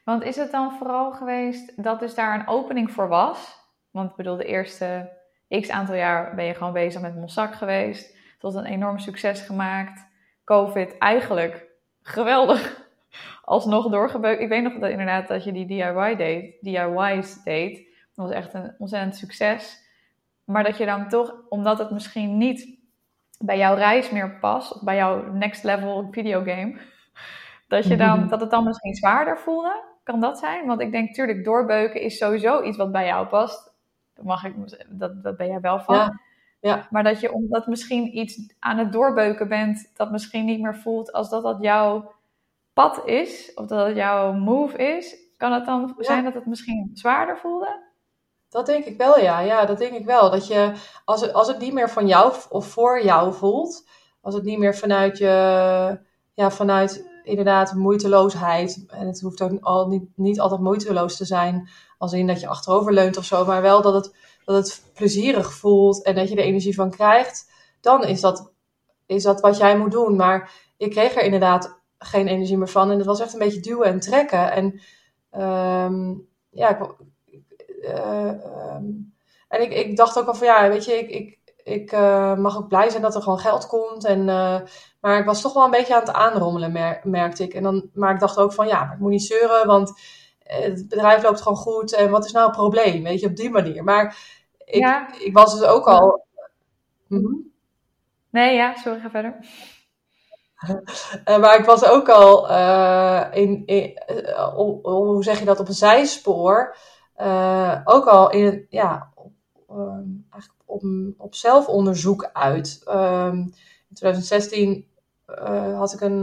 [0.04, 3.58] Want is het dan vooral geweest dat dus daar een opening voor was?
[3.90, 8.16] Want ik bedoel, de eerste x aantal jaar ben je gewoon bezig met Mossack geweest.
[8.38, 10.06] Tot een enorm succes gemaakt.
[10.44, 11.66] COVID eigenlijk
[12.02, 12.88] geweldig.
[13.44, 14.40] Alsnog doorgebeukt.
[14.40, 17.76] Ik weet nog dat inderdaad dat je die DIY deed, DIY's deed.
[18.14, 19.88] Dat was echt een ontzettend succes.
[20.44, 22.79] Maar dat je dan toch, omdat het misschien niet
[23.44, 26.76] bij jouw reis meer past, of bij jouw next level videogame,
[27.68, 29.88] dat, je dan, dat het dan misschien zwaarder voelde.
[30.02, 30.66] Kan dat zijn?
[30.66, 33.72] Want ik denk, tuurlijk, doorbeuken is sowieso iets wat bij jou past.
[34.22, 34.54] Mag ik,
[34.88, 35.94] dat, dat ben jij wel van.
[35.94, 36.20] Ja.
[36.60, 36.86] Ja.
[36.90, 41.12] Maar dat je omdat misschien iets aan het doorbeuken bent, dat misschien niet meer voelt
[41.12, 42.12] als dat dat jouw
[42.72, 46.04] pad is, of dat het jouw move is, kan het dan ja.
[46.04, 47.89] zijn dat het misschien zwaarder voelde?
[48.50, 49.40] Dat denk ik wel, ja.
[49.40, 50.30] Ja, dat denk ik wel.
[50.30, 50.72] Dat je,
[51.04, 53.88] als het, als het niet meer van jou of voor jou voelt,
[54.20, 55.26] als het niet meer vanuit je,
[56.34, 61.68] ja, vanuit inderdaad moeiteloosheid, en het hoeft ook al niet, niet altijd moeiteloos te zijn,
[61.98, 65.52] als in dat je achterover leunt of zo, maar wel dat het, dat het plezierig
[65.52, 68.52] voelt en dat je er energie van krijgt, dan is dat,
[69.06, 70.16] is dat wat jij moet doen.
[70.16, 73.60] Maar ik kreeg er inderdaad geen energie meer van en het was echt een beetje
[73.60, 74.52] duwen en trekken.
[74.52, 74.80] En
[75.42, 76.94] um, ja, ik,
[77.80, 79.12] um,
[79.50, 82.56] en ik, ik dacht ook al van ja, weet je, ik, ik, ik uh, mag
[82.56, 84.04] ook blij zijn dat er gewoon geld komt.
[84.04, 84.60] En, uh,
[85.00, 87.54] maar ik was toch wel een beetje aan het aanrommelen, mer merkte ik.
[87.54, 89.92] En dan, maar ik dacht ook van ja, ik moet niet zeuren, want
[90.38, 91.94] het bedrijf loopt gewoon goed.
[91.94, 93.02] En wat is nou het probleem?
[93.02, 93.84] Weet je, op die manier.
[93.84, 94.16] Maar
[94.64, 95.08] ik, ja.
[95.18, 96.24] ik was dus ook al.
[97.06, 97.52] Mm -hmm.
[98.30, 99.36] Nee, ja, sorry, ga verder.
[101.24, 102.48] Uh, maar ik was ook al
[103.32, 103.98] in, in
[104.82, 106.76] hoe zeg je dat, op een zijspoor.
[107.84, 109.32] Ook al in, ja, op,
[109.70, 110.82] um, eigenlijk op,
[111.16, 112.82] op zelfonderzoek uit.
[112.88, 113.36] Um,
[113.88, 114.88] in 2016
[115.76, 116.20] had ik een,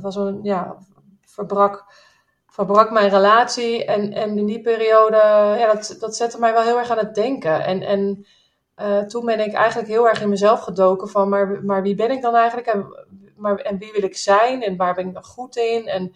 [0.00, 0.76] was een, ja,
[1.20, 1.84] verbrak,
[2.46, 3.84] verbrak mijn relatie.
[3.84, 5.16] En, en in die periode,
[5.58, 7.64] ja, dat, dat zette mij wel heel erg aan het denken.
[7.64, 8.26] En, en
[9.08, 12.22] toen ben ik eigenlijk heel erg in mezelf gedoken van, maar, maar wie ben ik
[12.22, 12.66] dan eigenlijk?
[12.66, 12.86] En
[13.42, 16.12] maar, en wie wil ik zijn en waar ben ik nog goed in en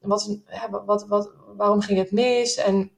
[0.00, 0.40] wat,
[0.84, 2.56] wat, wat, waarom ging het mis?
[2.56, 2.90] En,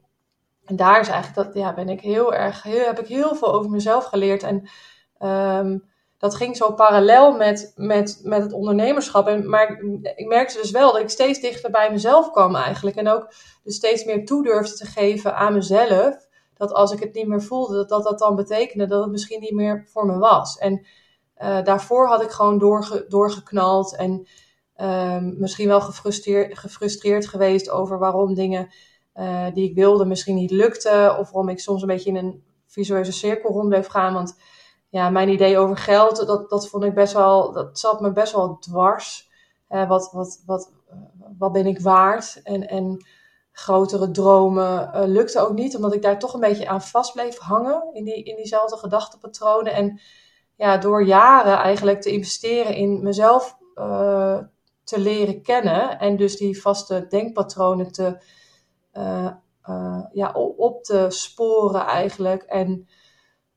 [0.67, 3.53] en daar is eigenlijk dat, ja, ben ik heel erg, heel, heb ik heel veel
[3.53, 4.43] over mezelf geleerd.
[4.43, 4.69] En
[5.59, 5.83] um,
[6.17, 9.27] dat ging zo parallel met, met, met het ondernemerschap.
[9.27, 9.81] En, maar
[10.15, 12.95] ik, merkte dus wel dat ik steeds dichter bij mezelf kwam eigenlijk.
[12.95, 16.27] En ook dus steeds meer toe durfde te geven aan mezelf.
[16.53, 19.39] Dat als ik het niet meer voelde, dat dat, dat dan betekende dat het misschien
[19.39, 20.57] niet meer voor me was.
[20.57, 20.85] En
[21.41, 24.27] uh, daarvoor had ik gewoon doorge, doorgeknald en
[24.81, 28.69] um, misschien wel gefrustreerd, gefrustreerd geweest over waarom dingen
[29.17, 31.17] uh, die ik wilde misschien niet lukten.
[31.17, 34.13] Of waarom ik soms een beetje in een visueuze cirkel rond bleef gaan.
[34.13, 34.39] Want
[34.89, 38.33] ja, mijn idee over geld, dat, dat vond ik best wel, dat zat me best
[38.33, 39.29] wel dwars.
[39.69, 40.71] Uh, wat, wat, wat,
[41.37, 42.39] wat ben ik waard?
[42.43, 43.05] En, en
[43.51, 47.37] grotere dromen uh, lukte ook niet, omdat ik daar toch een beetje aan vast bleef
[47.37, 49.73] hangen in, die, in diezelfde gedachtepatronen.
[49.73, 49.99] En
[50.55, 53.57] ja, door jaren eigenlijk te investeren in mezelf
[54.83, 58.17] te leren kennen en dus die vaste denkpatronen te,
[58.97, 59.31] uh,
[59.69, 62.87] uh, ja, op te sporen eigenlijk en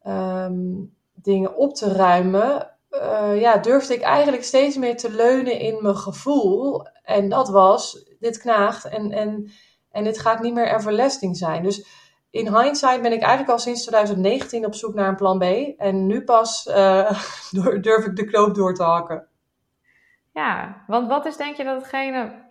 [0.06, 2.74] um, dingen op te ruimen,
[3.34, 6.86] ja, durfde ik eigenlijk steeds meer te leunen in mijn gevoel.
[7.02, 9.50] En dat was, dit knaagt en, en,
[9.90, 11.62] en dit gaat niet meer everlasting zijn.
[11.62, 11.86] Dus
[12.30, 15.42] in hindsight ben ik eigenlijk al sinds 2019 op zoek naar een plan B.
[15.80, 16.64] En nu pas
[17.80, 19.28] durf ik de knoop door te hakken.
[20.32, 22.48] Ja, want wat is denk je dat hetgene...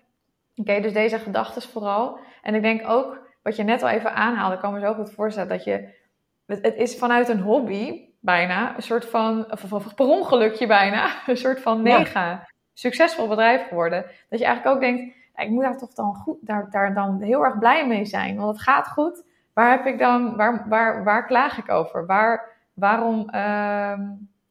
[0.55, 2.19] Oké, dus deze gedachten vooral.
[2.41, 5.11] En ik denk ook, wat je net al even aanhaalde, ik kan me zo goed
[5.11, 5.97] voorstellen dat je...
[6.45, 9.51] Het, is vanuit een hobby bijna, een soort van...
[9.51, 14.05] Of, of, per ongelukje bijna, een soort van mega succesvol bedrijf geworden.
[14.29, 17.43] Dat je eigenlijk ook denkt, ik moet daar toch dan goed, daar, daar dan heel
[17.43, 18.35] erg blij mee zijn.
[18.35, 19.23] Want het gaat goed.
[19.53, 22.05] Waar heb ik dan, waar, waar, waar klaag ik over?
[22.05, 23.99] Waar, waarom, uh,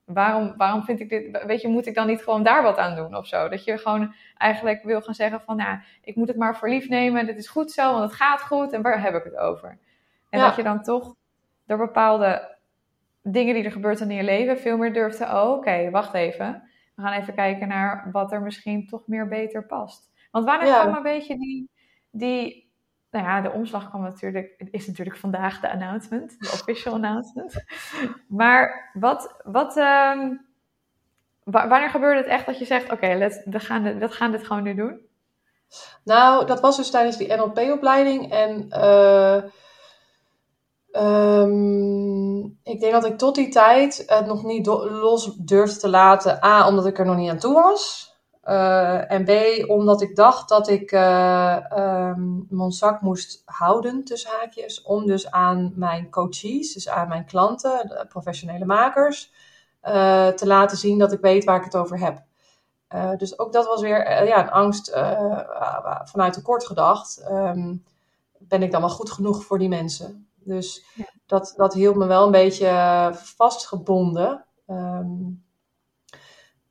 [0.09, 2.95] waarom, waarom vind ik dit, weet je, moet ik dan niet gewoon daar wat aan
[2.95, 3.49] doen of zo?
[3.49, 6.89] Dat je gewoon eigenlijk wil gaan zeggen van, nou, ik moet het maar voor lief
[6.89, 7.27] nemen.
[7.27, 8.73] Dit is goed zo, want het gaat goed.
[8.73, 9.79] En waar heb ik het over?
[10.31, 11.15] En dat je dan toch
[11.67, 12.57] door bepaalde
[13.23, 16.63] dingen die er gebeurt in je leven veel meer durft te, oh, oké, wacht even.
[16.95, 20.11] We gaan even kijken naar wat er misschien toch meer beter past.
[20.31, 20.81] Want wanneer ja.
[20.81, 21.71] kwam een beetje die,
[22.11, 22.68] die,
[23.11, 27.65] nou ja, de omslag kwam natuurlijk, is natuurlijk vandaag de announcement, de official announcement.
[28.29, 30.47] Maar wat, wat, um,
[31.45, 34.63] wanneer gebeurde het echt dat je zegt, oké, we, gaan dit, we gaan dit gewoon
[34.63, 35.01] nu doen?
[36.05, 38.67] Nou, dat was dus tijdens die NLP-opleiding en...
[38.71, 39.43] Uh,
[40.93, 46.45] Um, ik denk dat ik tot die tijd het nog niet los durfde te laten.
[46.45, 48.08] A, omdat ik er nog niet aan toe was.
[48.49, 49.31] Uh, en B,
[49.71, 54.83] omdat ik dacht dat ik uh, um, mijn zak moest houden, tussen haakjes.
[54.83, 59.33] Om dus aan mijn coaches, dus aan mijn klanten, de professionele makers,
[59.83, 62.23] uh, te laten zien dat ik weet waar ik het over heb.
[63.19, 64.91] dus ook dat was weer ja, een angst
[66.05, 67.25] vanuit tekort gedacht.
[67.31, 67.85] Um,
[68.39, 70.29] ben ik dan wel goed genoeg voor die mensen?
[70.35, 70.85] Dus
[71.27, 74.45] dat, dat hield me wel een beetje eh, vastgebonden.
[74.67, 75.45] Um,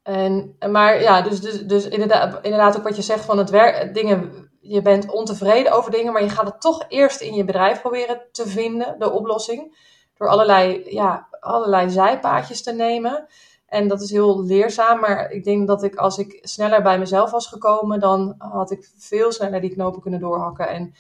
[0.08, 3.93] en, maar ja, dus, dus, dus inderdaad, inderdaad ook wat je zegt van het werk,
[3.93, 7.82] dingen, je bent ontevreden over dingen, maar je gaat het toch eerst in je bedrijf
[7.82, 9.78] proberen te vinden, de oplossing.
[10.17, 13.28] Door allerlei, ja, allerlei zijpaadjes te nemen.
[13.65, 17.32] En dat is heel leerzaam, maar ik denk dat ik als ik sneller bij mezelf
[17.32, 20.67] was gekomen, dan had ik veel sneller die knopen kunnen doorhakken.
[20.67, 20.93] En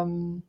[0.00, 0.44] um,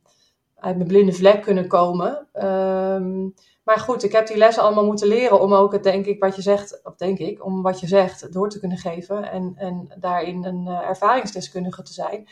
[0.54, 2.26] uit mijn blinde vlek kunnen komen.
[2.32, 3.28] Ehm,
[3.64, 6.36] maar goed, ik heb die lessen allemaal moeten leren om ook het, denk ik, wat
[6.36, 9.94] je zegt, of denk ik, om wat je zegt door te kunnen geven en, en
[9.98, 12.28] daarin een uh, ervaringsdeskundige te zijn.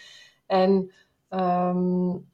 [0.46, 0.92] En
[1.30, 2.30] um,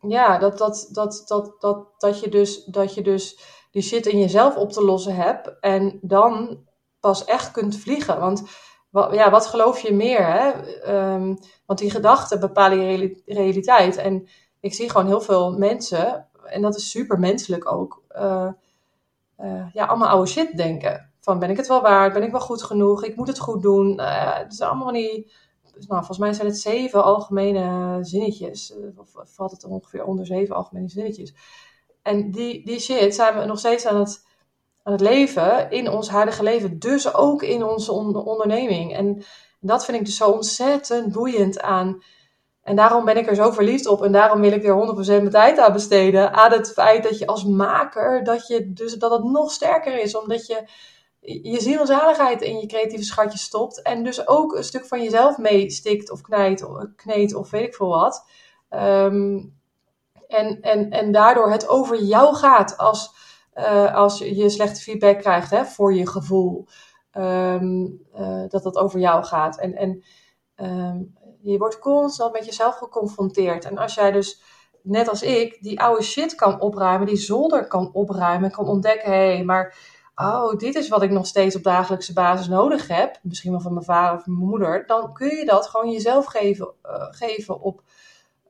[0.00, 3.38] ja, dat, dat, dat, dat, dat, dat, je dus, dat je dus
[3.70, 6.64] die shit in jezelf op te lossen hebt en dan
[7.00, 8.20] pas echt kunt vliegen.
[8.20, 8.42] Want
[8.90, 10.26] ja, wat geloof je meer?
[10.26, 10.52] Hè?
[11.14, 13.96] Um, want die gedachten bepalen je realiteit.
[13.96, 14.28] En
[14.60, 18.48] ik zie gewoon heel veel mensen, en dat is super menselijk ook, uh,
[19.40, 21.10] uh, ja, allemaal oude shit denken.
[21.20, 22.12] Van ben ik het wel waard?
[22.12, 23.04] Ben ik wel goed genoeg?
[23.04, 24.00] Ik moet het goed doen.
[24.00, 25.34] Uh, het zijn allemaal niet.
[25.72, 28.74] Nou, volgens mij zijn het zeven algemene zinnetjes.
[28.96, 31.34] Of valt het ongeveer onder zeven algemene zinnetjes.
[32.02, 34.26] En die, die shit zijn we nog steeds aan het,
[34.82, 36.78] aan het leven in ons huidige leven.
[36.78, 38.94] Dus ook in onze onderneming.
[38.94, 39.22] En
[39.60, 42.02] dat vind ik dus zo ontzettend boeiend aan
[42.66, 44.04] en daarom ben ik er zo verliefd op.
[44.04, 46.32] En daarom wil ik er 100% mijn tijd aan besteden.
[46.32, 50.16] Aan het feit dat je als maker, dat, je, dus, dat het nog sterker is.
[50.16, 50.68] Omdat je
[51.20, 53.82] je zielzaligheid in je creatieve schatje stopt.
[53.82, 57.74] En dus ook een stuk van jezelf meestikt of knijt, of kneedt of weet ik
[57.74, 58.24] veel wat.
[58.70, 59.54] Um,
[60.28, 63.14] en, en, en daardoor het over jou gaat als,
[63.54, 66.66] uh, als je slechte feedback krijgt hè, voor je gevoel.
[67.12, 69.58] Um, uh, dat dat over jou gaat.
[69.58, 70.04] En, en
[70.56, 71.14] um,
[71.52, 73.64] je wordt constant met jezelf geconfronteerd.
[73.64, 74.42] En als jij dus,
[74.82, 79.34] net als ik, die oude shit kan opruimen, die zolder kan opruimen, kan ontdekken, hé,
[79.34, 79.76] hey, maar
[80.14, 83.72] oh, dit is wat ik nog steeds op dagelijkse basis nodig heb, misschien wel van
[83.72, 87.82] mijn vader of mijn moeder, dan kun je dat gewoon jezelf geven, uh, geven op,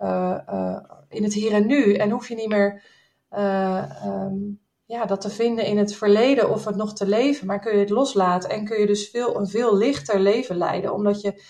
[0.02, 0.78] uh, uh,
[1.08, 1.94] in het hier en nu.
[1.94, 2.82] En hoef je niet meer
[3.30, 7.72] um, ja, dat te vinden in het verleden of het nog te leven, maar kun
[7.72, 11.42] je het loslaten en kun je dus veel, een veel lichter leven leiden, omdat je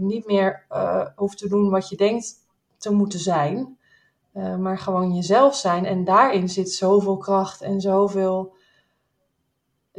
[0.00, 2.34] niet meer uh, hoeft te doen wat je denkt
[2.78, 3.78] te moeten zijn,
[4.34, 5.84] uh, maar gewoon jezelf zijn.
[5.84, 8.56] En daarin zit zoveel kracht en zoveel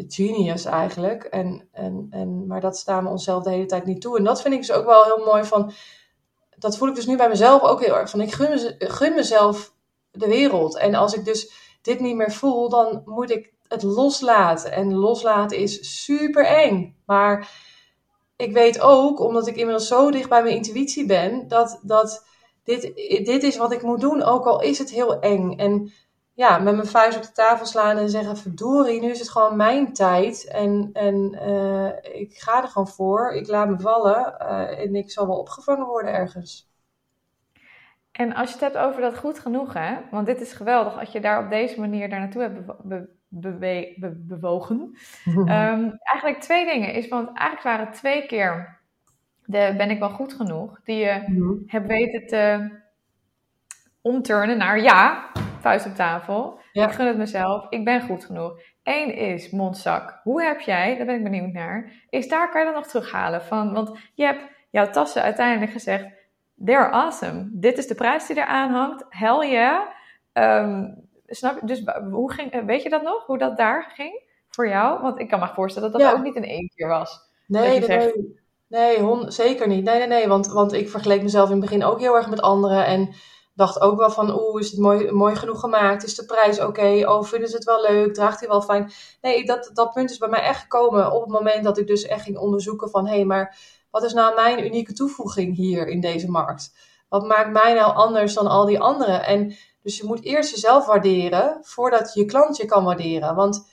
[0.07, 1.23] genius eigenlijk.
[1.23, 4.17] En, en, en, maar dat staan we onszelf de hele tijd niet toe.
[4.17, 5.71] En dat vind ik dus ook wel heel mooi van.
[6.57, 8.09] Dat voel ik dus nu bij mezelf ook heel erg.
[8.09, 9.73] Van ik gun, gun mezelf
[10.12, 10.77] de wereld.
[10.77, 14.71] En als ik dus dit niet meer voel, dan moet ik het loslaten.
[14.71, 16.95] En loslaten is super eng.
[17.05, 17.49] Maar
[18.39, 22.25] ik weet ook, omdat ik inmiddels zo dicht bij mijn intuïtie ben, dat, dat
[22.63, 22.82] dit,
[23.25, 25.58] dit is wat ik moet doen, ook al is het heel eng.
[25.58, 25.91] En
[26.34, 29.56] ja, met mijn vuist op de tafel slaan en zeggen: verdorie, nu is het gewoon
[29.56, 30.47] mijn tijd.
[30.47, 33.32] En, en uh, ik ga er gewoon voor.
[33.32, 36.68] Ik laat me vallen uh, en ik zal wel opgevangen worden ergens.
[38.12, 39.95] En als je het hebt over dat goed genoeg, hè?
[40.12, 44.95] Want dit is geweldig als je daar op deze manier daar naartoe hebt bewogen.
[45.26, 46.93] Ehm, eigenlijk twee dingen.
[46.93, 48.80] Is, want eigenlijk waren twee keer
[49.50, 51.54] de ben ik wel goed genoeg, die je mhm.
[51.65, 52.72] hebt weten te
[54.02, 56.60] omturnen naar ja, vuist op tafel.
[56.72, 58.62] Ik gun het mezelf, ik ben goed genoeg.
[58.84, 60.19] Eén is mondzak.
[60.24, 63.41] Hoe heb jij, daar ben ik benieuwd naar, is daar kan je dan nog terughalen
[63.41, 66.06] van, want je hebt jouw tassen uiteindelijk gezegd,
[66.65, 67.50] they're awesome.
[67.52, 69.82] Dit is de prijs die eraan hangt, hell yeah.
[70.34, 71.65] Um, snap je?
[71.65, 75.02] Dus hoe ging, weet je dat nog, hoe dat daar ging voor jou?
[75.02, 77.28] Want ik kan me voorstellen dat dat ook niet in één keer was.
[77.48, 78.13] Nee, nee,
[78.67, 79.84] nee, zeker niet.
[79.84, 82.41] Nee, nee, nee, want, want ik vergeleek mezelf in het begin ook heel erg met
[82.41, 83.13] anderen en
[83.54, 86.04] dacht ook wel van, oeh, is het mooi, mooi genoeg gemaakt?
[86.04, 87.10] Is de prijs oké?
[87.10, 88.13] Oh, vinden ze het wel leuk?
[88.13, 88.91] Draagt hij wel fijn?
[89.22, 92.04] Nee, dat, dat punt is bij mij echt gekomen op het moment dat ik dus
[92.04, 93.58] echt ging onderzoeken van, hé, hey, maar
[93.91, 96.73] wat is nou mijn unieke toevoeging hier in deze markt?
[97.10, 99.25] Wat maakt mij nou anders dan al die anderen?
[99.25, 103.36] En dus je moet eerst jezelf waarderen voordat je klant je kan waarderen.
[103.36, 103.67] Want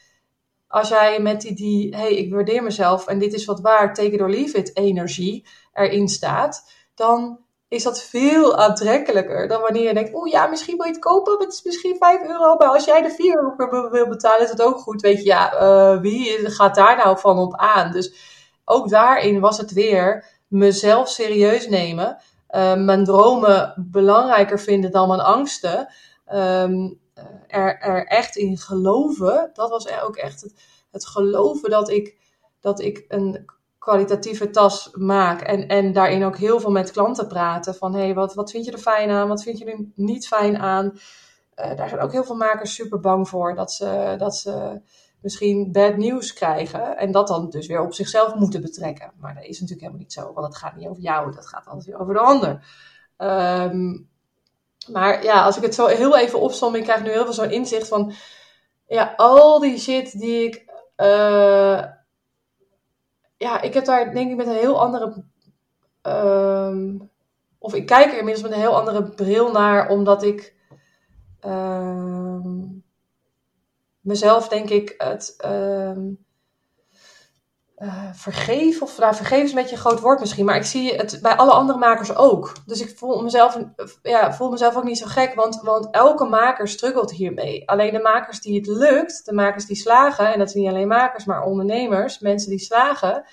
[0.68, 4.10] als jij met die, die hey, ik waardeer mezelf en dit is wat waard, take
[4.10, 9.94] it or leave it energie erin staat, dan is dat veel aantrekkelijker dan wanneer je
[9.94, 12.84] denkt, oeh ja, misschien wil je het kopen, het is misschien 5 euro, maar als
[12.84, 15.00] jij de 4 euro wil betalen, is het ook goed.
[15.00, 17.92] Weet je, ja, uh, wie gaat daar nou van op aan?
[17.92, 18.35] Dus
[18.68, 22.16] ook daarin was het weer mezelf serieus nemen,
[22.50, 25.88] uh, mijn dromen belangrijker vinden dan mijn angsten,
[26.32, 27.00] um,
[27.46, 29.50] er, er echt in geloven.
[29.52, 30.54] Dat was ook echt het,
[30.90, 32.16] het geloven dat ik,
[32.60, 33.44] dat ik een
[33.78, 35.40] kwalitatieve tas maak.
[35.40, 37.74] En, en daarin ook heel veel met klanten praten.
[37.74, 39.28] Van hé, hey, wat, wat vind je er fijn aan?
[39.28, 40.84] Wat vind je er niet fijn aan?
[41.56, 43.54] Uh, daar zijn ook heel veel makers super bang voor.
[43.54, 44.80] Dat ze, dat ze
[45.26, 46.96] misschien bad nieuws krijgen.
[46.96, 49.12] En dat dan dus weer op zichzelf moeten betrekken.
[49.16, 50.32] Maar dat is natuurlijk helemaal niet zo.
[50.32, 51.34] Want het gaat niet over jou.
[51.34, 52.50] Dat gaat altijd weer over de ander.
[53.18, 54.08] Um,
[54.92, 57.50] maar ja, als ik het zo heel even opsom, ik krijg nu heel veel zo'n
[57.50, 58.12] inzicht van...
[58.86, 60.64] Ja, al die shit die ik...
[60.96, 61.84] Uh,
[63.36, 65.24] ja, ik heb daar denk ik met een heel andere.
[66.06, 67.00] Uh,
[67.58, 70.54] of ik kijk er inmiddels met een heel andere bril naar, omdat ik
[71.46, 72.44] uh,
[74.06, 76.08] mezelf denk ik het ehm,
[77.78, 80.94] uh, vergeef, of nou, vergeef is een beetje een groot woord misschien, maar ik zie
[80.94, 82.52] het bij alle andere makers ook.
[82.66, 83.58] Dus ik voel mezelf,
[84.02, 87.68] ja, voel mezelf ook niet zo gek, want, want elke maker struggelt hiermee.
[87.68, 90.88] Alleen de makers die het lukt, de makers die slagen, en dat zijn niet alleen
[90.88, 93.24] makers, maar ondernemers, mensen die slagen,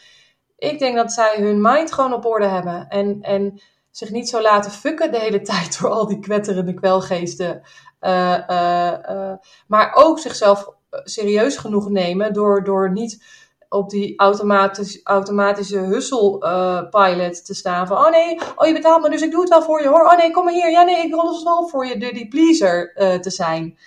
[0.57, 3.61] ik denk dat zij hun mind gewoon op orde hebben en, en
[3.95, 7.61] zich niet zo laten fucken de hele tijd door al die kwetterende kwelgeesten.
[8.01, 9.33] Uh, uh,
[9.67, 17.43] maar ook zichzelf serieus genoeg nemen door, door niet op die automatisch, automatische hustle-pilot uh,
[17.43, 17.87] te staan.
[17.87, 20.05] Van, oh nee, oh je betaalt me, dus ik doe het wel voor je hoor.
[20.05, 20.71] Oh nee, kom maar hier.
[20.71, 23.77] Ja nee, ik rol het wel voor je, de, die pleaser te zijn.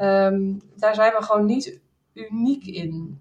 [0.00, 1.80] Um, daar zijn we gewoon niet
[2.14, 3.20] uniek in.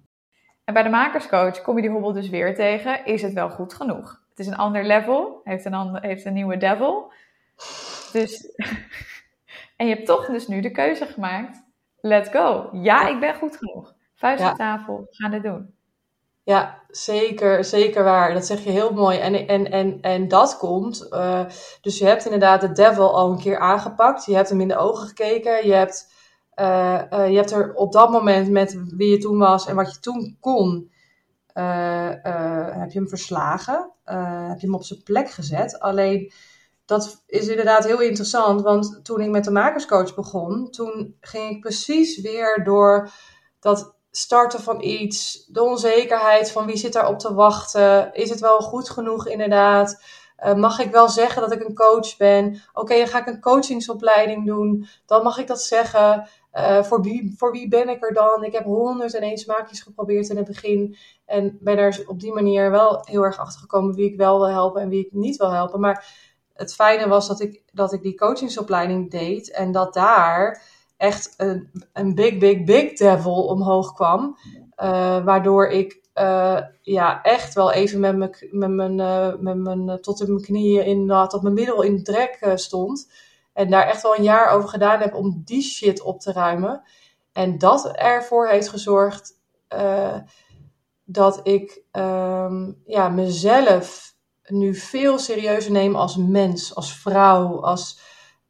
[0.64, 3.06] En bij de makerscoach kom je die hobbel dus weer tegen.
[3.06, 4.21] Is het wel goed genoeg?
[4.42, 7.12] Is een ander level, heeft een, ander, heeft een nieuwe devil.
[8.12, 8.56] Dus,
[9.78, 11.64] en je hebt toch dus nu de keuze gemaakt.
[12.00, 12.70] Let's go.
[12.72, 13.94] Ja, ik ben goed genoeg.
[14.16, 15.74] Vuist op tafel, we gaan dit doen.
[16.44, 18.34] Ja, zeker, zeker waar.
[18.34, 19.18] Dat zeg je heel mooi.
[19.18, 21.08] En, en, en, en dat komt.
[21.12, 21.46] Uh,
[21.82, 24.26] dus je hebt inderdaad de devil al een keer aangepakt.
[24.26, 25.68] Je hebt hem in de ogen gekeken.
[25.68, 26.14] Je hebt,
[26.56, 29.94] uh, uh, je hebt er op dat moment met wie je toen was en wat
[29.94, 30.92] je toen kon.
[31.54, 33.92] Heb je hem verslagen?
[34.48, 35.80] heb je hem op zijn plek gezet?
[35.80, 36.32] Alleen
[36.86, 38.62] dat is inderdaad heel interessant.
[38.62, 43.10] Want toen ik met de makerscoach begon, toen ging ik precies weer door
[43.60, 48.60] dat starten van iets, de onzekerheid van wie zit daarop te wachten, is het wel
[48.60, 50.04] goed genoeg inderdaad,
[50.56, 54.46] mag ik wel zeggen dat ik een coach ben, oké dan ga ik een coachingsopleiding
[54.46, 58.44] doen, dan mag ik dat zeggen, uh, voor, wie, voor wie ben ik er dan?
[58.44, 63.02] Ik heb 101 smaakjes geprobeerd in het begin en ben er op die manier wel
[63.04, 65.80] heel erg achter gekomen wie ik wel wil helpen en wie ik niet wil helpen,
[65.80, 70.64] maar het fijne was dat ik, dat ik die coachingsopleiding deed en dat daar
[70.98, 74.38] echt een, een big, big, big devil omhoog kwam.
[74.84, 78.96] Uh, waardoor ik uh, ja, echt wel even met mijn, met mijn,
[79.44, 83.12] met mijn tot in mijn knieën in, tot mijn middel in de drek stond.
[83.54, 86.84] En daar echt wel een jaar over gedaan heb om die shit op te ruimen.
[87.32, 89.40] En dat ervoor heeft gezorgd
[91.04, 94.14] dat ik um, ja, mezelf
[94.48, 98.00] nu veel serieuzer neem als mens, als vrouw, als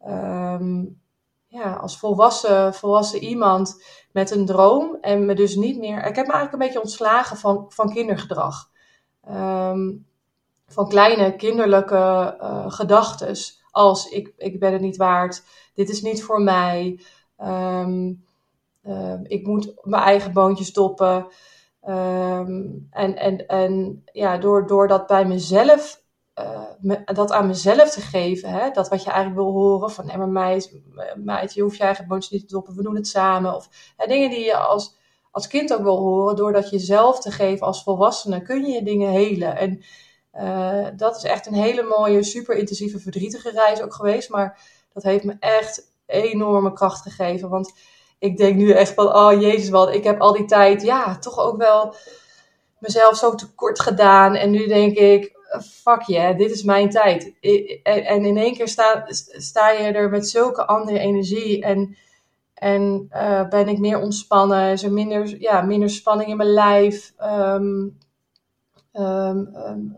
[0.07, 1.01] um,
[1.47, 5.97] ja, als volwassen, volwassen iemand met een droom en me dus niet meer.
[5.97, 8.69] Ik heb me eigenlijk een beetje ontslagen van, van kindergedrag.
[9.29, 10.05] Um,
[10.67, 13.60] van kleine kinderlijke uh, gedachtes.
[13.71, 15.43] Als ik, ik ben het niet waard,
[15.73, 16.99] dit is niet voor mij,
[17.37, 18.13] ehm,
[18.83, 21.27] ehm, ik moet mijn eigen boontjes stoppen.
[21.81, 26.01] Ehm, en, en, en ja, door, door dat bij mezelf
[26.39, 28.49] uh, dat aan mezelf te geven.
[28.49, 28.71] Hè?
[28.71, 29.91] Dat wat je eigenlijk wil horen.
[29.91, 30.63] Van, nee, maar
[31.17, 32.75] meid, je hoeft je eigen boontjes niet te doppen.
[32.75, 33.55] We doen het samen.
[33.55, 34.95] Of hè, dingen die je als,
[35.31, 36.35] als kind ook wil horen.
[36.35, 39.57] Doordat je zelf te geven als volwassene kun je je dingen helen.
[39.57, 39.81] En
[40.33, 44.29] uh, dat is echt een hele mooie, super intensieve, verdrietige reis ook geweest.
[44.29, 44.59] Maar
[44.93, 47.49] dat heeft me echt enorme kracht gegeven.
[47.49, 47.73] Want
[48.19, 51.39] ik denk nu echt van, oh jezus, wat ik heb al die tijd, ja, toch
[51.39, 51.95] ook wel
[52.79, 54.35] mezelf zo tekort gedaan.
[54.35, 57.33] En nu denk ik, fuck yeah, dit is mijn tijd.
[57.83, 58.67] En in één keer
[59.37, 61.97] sta, je er met zulke andere energie en,
[62.53, 67.13] en uh, ben ik meer ontspannen, is er minder, ja, minder spanning in mijn lijf.
[67.23, 67.97] Um,
[68.93, 69.97] um, um,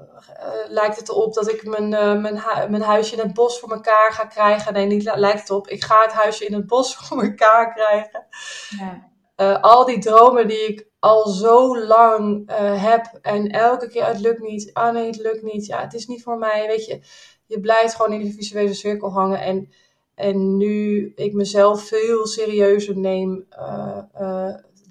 [0.67, 3.71] lijkt het erop dat ik mijn, uh, mijn, hu mijn huisje in het bos voor
[3.71, 4.73] elkaar ga krijgen?
[4.73, 5.67] Nee, niet lijkt het op.
[5.67, 8.25] Ik ga het huisje in het bos voor elkaar krijgen.
[8.69, 9.11] Ja.
[9.37, 14.41] Uh, al die dromen die ik al zo lang heb en elke keer het lukt
[14.41, 17.01] niet, ah nee, het lukt niet, ja, het is niet voor mij, weet je.
[17.45, 19.69] Je blijft gewoon in die visuele cirkel hangen en,
[20.15, 23.47] en nu ik mezelf veel serieuzer neem,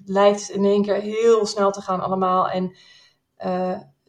[0.05, 2.75] lijkt het in één keer heel snel te gaan allemaal en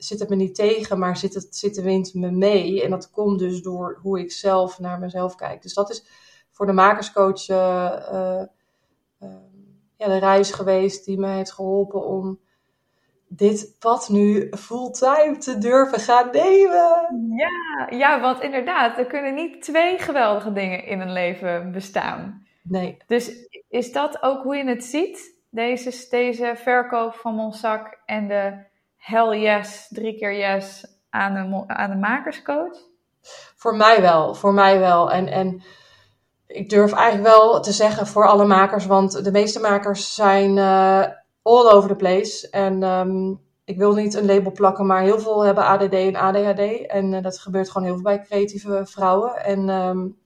[0.05, 3.11] zit het me niet tegen, maar zit, het, zit de wind me mee en dat
[3.11, 5.63] komt dus door hoe ik zelf naar mezelf kijk.
[5.63, 6.05] Dus dat is
[6.51, 7.47] voor de makerscoach
[9.97, 12.39] ja, de reis geweest die mij heeft geholpen om
[13.29, 17.35] dit pad nu fulltime te durven gaan nemen.
[17.37, 22.47] Ja, ja, want inderdaad, er kunnen niet twee geweldige dingen in een leven bestaan.
[22.63, 22.97] Nee.
[23.07, 25.43] Dus is dat ook hoe je het ziet?
[25.51, 28.73] Deze, deze verkoop van Monsac en de
[29.05, 32.77] hell yes, drie keer yes aan de, aan de makerscoach?
[33.57, 35.11] Voor mij wel, voor mij wel.
[35.11, 35.63] En, en
[36.47, 41.05] ik durf eigenlijk wel te zeggen voor alle makers, want de meeste makers zijn uh,
[41.43, 42.51] all over the place.
[42.51, 46.87] En um, ik wil niet een label plakken, maar heel veel hebben ADD en ADHD.
[46.87, 49.45] En uh, dat gebeurt gewoon heel veel bij creatieve vrouwen.
[49.45, 50.19] En um,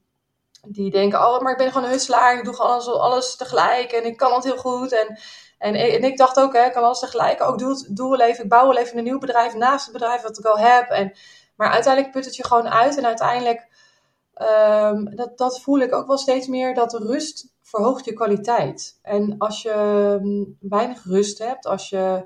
[0.67, 2.37] die denken, oh, maar ik ben gewoon een husselaar.
[2.37, 4.91] Ik doe gewoon alles, alles tegelijk en ik kan het heel goed.
[4.91, 5.19] En,
[5.59, 7.41] en, en ik dacht ook, hè, ik kan alles tegelijk.
[7.41, 10.21] Ook doe, doe wel even, ik bouw wel even een nieuw bedrijf naast het bedrijf
[10.21, 10.89] wat ik al heb.
[10.89, 11.13] En,
[11.55, 13.67] maar uiteindelijk put het je gewoon uit en uiteindelijk
[14.41, 18.99] Um, dat, dat voel ik ook wel steeds meer, dat rust verhoogt je kwaliteit.
[19.01, 19.73] En als je
[20.21, 22.25] um, weinig rust hebt, als je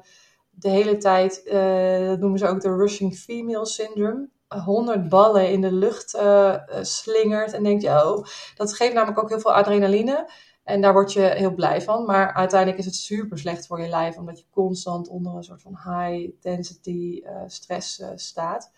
[0.49, 5.61] de hele tijd, uh, dat noemen ze ook de rushing female syndrome, honderd ballen in
[5.61, 8.25] de lucht uh, slingert en denkt, oh,
[8.55, 10.29] dat geeft namelijk ook heel veel adrenaline.
[10.63, 12.05] En daar word je heel blij van.
[12.05, 15.61] Maar uiteindelijk is het super slecht voor je lijf, omdat je constant onder een soort
[15.61, 18.71] van high density uh, stress uh, staat.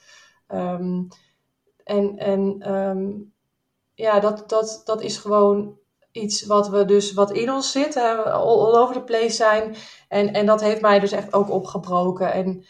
[0.47, 1.07] Um,
[1.83, 3.33] en, en um,
[3.93, 5.77] ja, dat, dat, dat is gewoon
[6.11, 9.75] iets wat we dus wat in ons zit, all, all over the place zijn.
[10.07, 12.33] En, en dat heeft mij dus echt ook opgebroken.
[12.33, 12.65] En,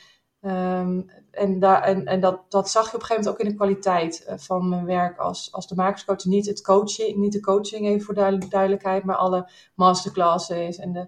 [0.80, 3.51] um, en, daar, en, en dat, dat zag je op een gegeven moment ook in
[3.51, 6.25] de kwaliteit eh, van mijn werk als, als de makerscoach.
[6.25, 8.13] Niet, het coaching, niet de coaching, even voor
[8.49, 11.07] duidelijkheid, maar alle masterclasses en de,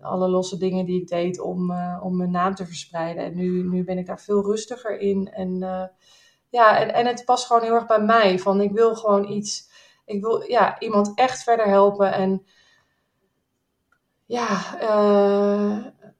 [0.00, 3.24] alle losse dingen die ik deed om, uh, om mijn naam te verspreiden.
[3.24, 5.32] En nu, nu ben ik daar veel rustiger in.
[5.32, 5.84] En uh,
[6.48, 8.38] ja, en, en het past gewoon heel erg bij mij.
[8.38, 9.70] Van ik wil gewoon iets,
[10.04, 12.12] ik wil ja, iemand echt verder helpen.
[12.12, 12.46] En
[14.26, 14.78] ja,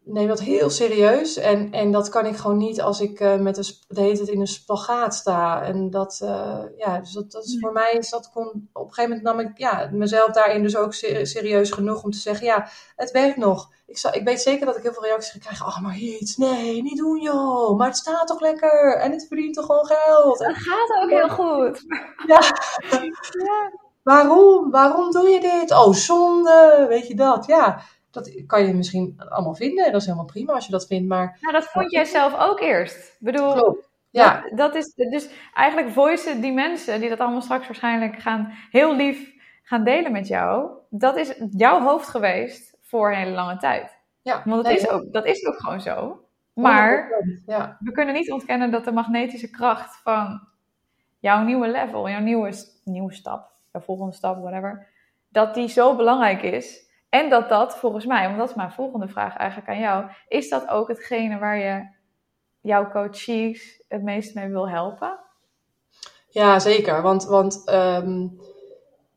[0.06, 1.36] neem dat heel serieus.
[1.36, 4.40] En, en dat kan ik gewoon niet als ik uh, met een, de het in
[4.40, 5.62] een spagaat sta.
[5.62, 8.94] En dat, uh, ja, dus dat, dat is voor mij, is dat kon, op een
[8.94, 12.68] gegeven moment nam ik ja, mezelf daarin dus ook serieus genoeg om te zeggen, ja,
[12.96, 13.74] het werkt nog.
[13.86, 15.66] Ik, zal, ik weet zeker dat ik heel veel reacties ga krijgen.
[15.66, 17.78] Oh, maar iets, nee, niet doen joh.
[17.78, 18.96] Maar het staat toch lekker.
[18.96, 20.38] En het verdient toch gewoon geld.
[20.38, 21.84] Het gaat ook heel goed.
[22.26, 22.40] Ja.
[23.30, 23.72] ja.
[24.02, 24.70] Waarom?
[24.70, 25.70] Waarom doe je dit?
[25.70, 26.86] Oh, zonde.
[26.88, 27.46] Weet je dat?
[27.46, 27.82] Ja
[28.24, 29.84] dat kan je misschien allemaal vinden.
[29.84, 31.08] En dat is helemaal prima als je dat vindt.
[31.08, 32.96] Maar, nou, dat vond jij zelf ook eerst.
[32.96, 34.40] Ik bedoel, Ja.
[34.42, 38.96] Dat, dat, is dus eigenlijk voicen die mensen die dat allemaal straks waarschijnlijk gaan heel
[38.96, 40.70] lief gaan delen met jou.
[40.90, 43.96] Dat is jouw hoofd geweest voor een hele lange tijd.
[44.22, 46.20] Ja, Want dat, is, ook, dat is ook gewoon zo.
[46.52, 47.08] Maar
[47.46, 47.76] ja.
[47.80, 50.48] we kunnen niet ontkennen dat de magnetische kracht van
[51.18, 52.52] jouw nieuwe level, jouw nieuwe,
[52.84, 54.86] nieuwe stap, jouw volgende stap, whatever,
[55.28, 59.08] dat die zo belangrijk is en dat dat volgens mij, want dat is mijn volgende
[59.08, 61.88] vraag eigenlijk aan jou, is dat ook hetgene waar je
[62.60, 65.18] jouw coaches het meest mee wil helpen?
[66.28, 67.02] Ja, zeker.
[67.02, 68.40] Want, want um,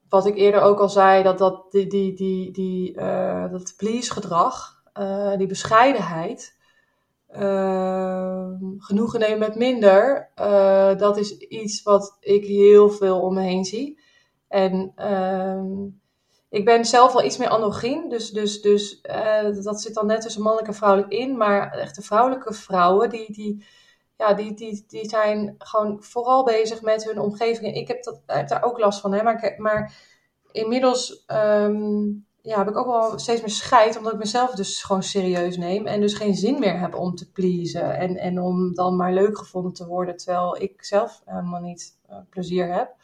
[0.09, 4.11] wat ik eerder ook al zei, dat, dat, die, die, die, die, uh, dat please
[4.11, 6.57] gedrag, uh, die bescheidenheid,
[7.35, 13.41] uh, genoegen nemen met minder, uh, dat is iets wat ik heel veel om me
[13.41, 13.99] heen zie.
[14.47, 15.87] En uh,
[16.49, 20.21] ik ben zelf wel iets meer androgyn, dus, dus, dus uh, dat zit dan net
[20.21, 21.37] tussen mannelijk en vrouwelijk in.
[21.37, 23.65] Maar echte vrouwelijke vrouwen, die, die,
[24.17, 27.75] ja, die, die, die zijn gewoon vooral bezig met hun omgeving.
[27.75, 29.23] Ik heb, dat, heb daar ook last van, hè?
[29.23, 29.93] Maar, maar
[30.51, 35.03] inmiddels um, ja, heb ik ook wel steeds meer scheid, omdat ik mezelf dus gewoon
[35.03, 35.87] serieus neem.
[35.87, 37.97] En dus geen zin meer heb om te pleasen.
[37.97, 42.17] En, en om dan maar leuk gevonden te worden, terwijl ik zelf helemaal niet uh,
[42.29, 42.95] plezier heb.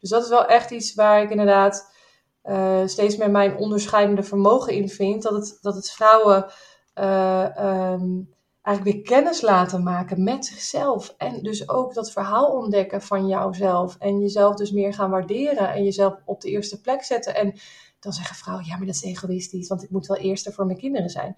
[0.00, 1.96] Dus dat is wel echt iets waar ik inderdaad
[2.44, 5.22] uh, steeds meer mijn onderscheidende vermogen in vind.
[5.22, 6.46] Dat het, dat het vrouwen
[6.94, 11.14] uh, um, eigenlijk weer kennis laten maken met zichzelf.
[11.16, 13.96] En dus ook dat verhaal ontdekken van jouzelf.
[13.98, 15.72] En jezelf dus meer gaan waarderen.
[15.72, 17.34] En jezelf op de eerste plek zetten.
[17.34, 17.54] En
[18.00, 20.66] dan zeggen vrouwen, ja, maar dat is egoïstisch, want ik moet wel eerst er voor
[20.66, 21.36] mijn kinderen zijn.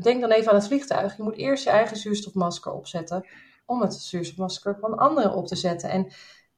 [0.00, 1.16] Denk dan even aan het vliegtuig.
[1.16, 3.26] Je moet eerst je eigen zuurstofmasker opzetten
[3.66, 5.90] om het zuurstofmasker van anderen op te zetten.
[5.90, 6.12] En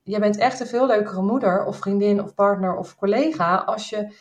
[0.09, 4.13] je bent echt een veel leukere moeder of vriendin of partner of collega als je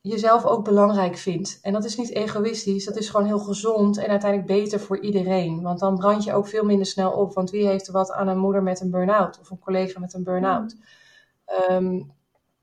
[0.00, 1.58] jezelf ook belangrijk vindt.
[1.62, 5.62] En dat is niet egoïstisch, dat is gewoon heel gezond en uiteindelijk beter voor iedereen.
[5.62, 7.34] Want dan brand je ook veel minder snel op.
[7.34, 10.14] Want wie heeft er wat aan een moeder met een burn-out of een collega met
[10.14, 10.76] een burn-out?
[11.70, 12.12] Um,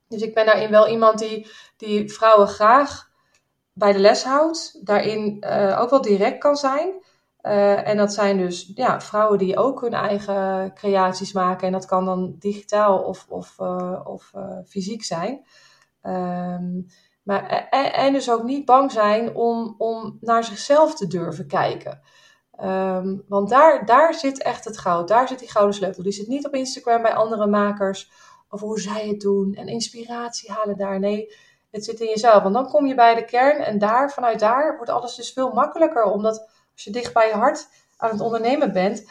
[0.08, 1.46] dus ik ben daarin wel iemand die,
[1.76, 3.10] die vrouwen graag
[3.72, 4.86] bij de les houdt.
[4.86, 6.92] Daarin uh, ook wel direct kan zijn.
[7.42, 11.66] Uh, en dat zijn dus ja, vrouwen die ook hun eigen creaties maken.
[11.66, 14.32] En dat kan dan digitaal of, of, uh, of
[14.66, 15.46] fysiek zijn.
[16.02, 16.86] Um,
[17.22, 22.00] maar, en, dus ook niet bang zijn om, om naar zichzelf te durven kijken.
[22.64, 25.08] Um, want daar, daar zit echt het goud.
[25.08, 26.02] Daar zit die gouden sleutel.
[26.02, 28.10] Die zit niet op Instagram bij andere makers
[28.48, 30.98] over hoe zij het doen en inspiratie halen daar.
[30.98, 31.34] Nee,
[31.70, 32.42] het zit in jezelf.
[32.42, 35.52] Want dan kom je bij de kern en daar, vanuit daar wordt alles dus veel
[35.52, 36.02] makkelijker.
[36.02, 36.48] Omdat
[36.80, 39.04] als je dicht bij je hart aan het ondernemen bent.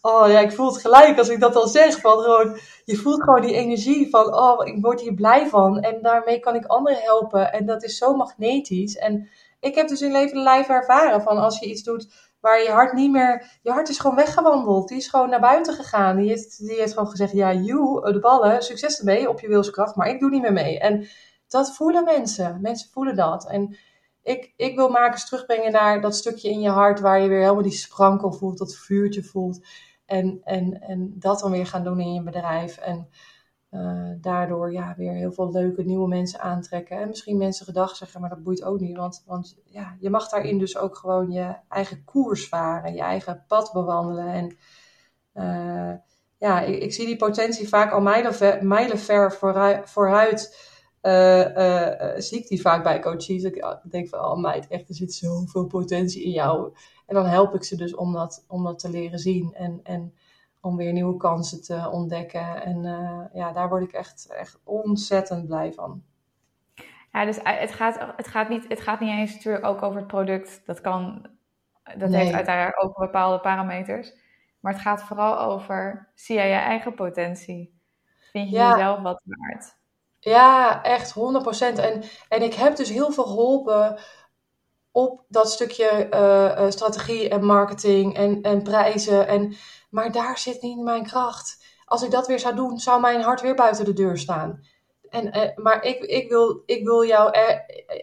[0.00, 2.00] Oh ja, ik voel het gelijk als ik dat al zeg.
[2.00, 5.80] Van je voelt gewoon die energie van, oh, ik word hier blij van.
[5.80, 7.52] En daarmee kan ik anderen helpen.
[7.52, 8.96] En dat is zo magnetisch.
[8.96, 9.28] En
[9.60, 12.08] ik heb dus in leven lijf ervaren van als je iets doet
[12.40, 14.88] waar je hart niet meer, je hart is gewoon weggewandeld.
[14.88, 16.16] Die is gewoon naar buiten gegaan.
[16.16, 19.96] Die heeft, die heeft gewoon gezegd, ja, you, de ballen, succes ermee op je wilskracht,
[19.96, 20.78] maar ik doe niet meer mee.
[20.78, 21.08] En
[21.48, 22.58] dat voelen mensen.
[22.60, 23.48] Mensen voelen dat.
[23.48, 23.76] En
[24.22, 27.62] ik, ik wil makers terugbrengen naar dat stukje in je hart waar je weer helemaal
[27.62, 29.66] die sprankel voelt, dat vuurtje voelt.
[30.06, 32.76] En, en, en dat dan weer gaan doen in je bedrijf.
[32.76, 33.08] En
[33.70, 37.00] uh, daardoor ja, weer heel veel leuke nieuwe mensen aantrekken.
[37.00, 38.96] En misschien mensen gedag zeggen, maar dat boeit ook niet.
[38.96, 43.44] Want, want ja, je mag daarin dus ook gewoon je eigen koers varen, je eigen
[43.48, 44.26] pad bewandelen.
[44.26, 44.56] En
[45.34, 45.94] uh,
[46.38, 49.32] ja, ik, ik, zie die potentie vaak al mijlenver, mijlenver
[49.84, 50.70] vooruit.
[51.02, 53.42] Vooruit uh, zie ik die vaak bij coaches.
[53.42, 56.74] Ik denk van, oh meid, echt, er zit zoveel potentie in jou.
[57.06, 59.54] En dan help ik ze dus om dat, om dat te leren zien.
[59.54, 60.14] En, en
[60.60, 62.62] om weer nieuwe kansen te ontdekken.
[62.62, 62.82] En
[63.32, 66.02] ja, daar word ik echt, echt ontzettend blij van.
[67.12, 70.06] Ja, dus het gaat, het, gaat niet, het gaat niet eens natuurlijk ook over het
[70.06, 70.62] product.
[70.66, 71.26] Dat kan,
[71.98, 72.20] dat nee.
[72.20, 74.12] heeft uiteraard ook bepaalde parameters.
[74.60, 77.80] Maar het gaat vooral over, zie jij je eigen potentie?
[78.30, 78.70] Vind je ja.
[78.70, 79.80] jezelf wat waard?
[80.24, 81.18] Ja, echt 100%.
[81.58, 83.98] En, en ik heb dus heel veel geholpen
[84.90, 89.26] op dat stukje uh, strategie en marketing en, en prijzen.
[89.26, 89.54] En
[89.90, 91.64] maar daar zit niet mijn kracht.
[91.84, 94.64] Als ik dat weer zou doen, zou mijn hart weer buiten de deur staan.
[95.10, 97.58] En, eh, maar ik, ik, wil, ik wil jou, eh,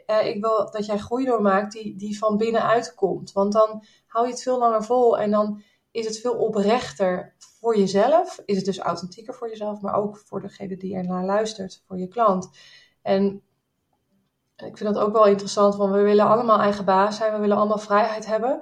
[0.06, 3.32] eh, ik wil dat jij groei doormaakt die, die van binnenuit komt.
[3.32, 5.62] Want dan hou je het veel langer vol en dan
[6.00, 8.42] is het veel oprechter voor jezelf.
[8.46, 11.98] Is het dus authentieker voor jezelf, maar ook voor degene die er naar luistert, voor
[11.98, 12.50] je klant.
[13.02, 13.42] En
[14.56, 17.58] ik vind dat ook wel interessant, want we willen allemaal eigen baas zijn, we willen
[17.58, 18.62] allemaal vrijheid hebben.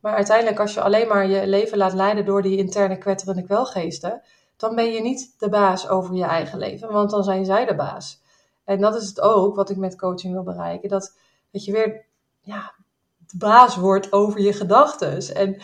[0.00, 4.22] Maar uiteindelijk, als je alleen maar je leven laat leiden door die interne kwetterende kwelgeesten,
[4.56, 7.74] dan ben je niet de baas over je eigen leven, want dan zijn zij de
[7.74, 8.22] baas.
[8.64, 11.18] En dat is het ook wat ik met coaching wil bereiken: dat,
[11.50, 12.06] dat je weer
[12.40, 12.74] ja,
[13.18, 15.34] de baas wordt over je gedachten.
[15.34, 15.60] En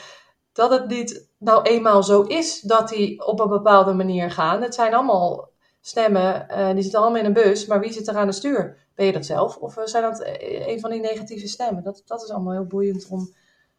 [0.55, 4.63] dat het niet nou eenmaal zo is dat die op een bepaalde manier gaan.
[4.63, 5.49] Het zijn allemaal
[5.81, 8.77] stemmen, uh, die zitten allemaal in een bus, maar wie zit er aan het stuur?
[8.95, 9.57] Ben je dat zelf?
[9.57, 11.83] Of zijn dat eh, een van die negatieve stemmen?
[11.83, 13.35] Dat, dat is allemaal heel boeiend om,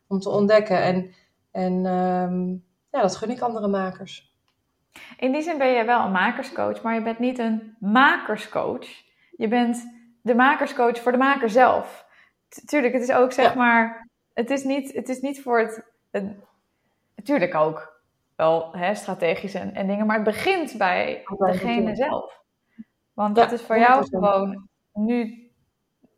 [0.07, 0.81] om te ontdekken.
[0.81, 1.13] En,
[1.51, 4.33] en um, ja, dat gun ik andere makers.
[5.17, 8.87] In die zin ben je wel een makerscoach, maar je bent niet een makerscoach.
[9.31, 9.83] Je bent
[10.21, 12.05] de makerscoach voor de maker zelf.
[12.65, 13.55] Tuurlijk, het is ook zeg ja.
[13.55, 16.35] maar, het is niet, het is niet voor het, het
[17.25, 18.01] natuurlijk ook
[18.35, 22.41] wel hè, strategisch en, en dingen, maar het begint bij degene zelf.
[23.13, 24.07] Want dat is voor jou 100%.
[24.09, 25.49] gewoon nu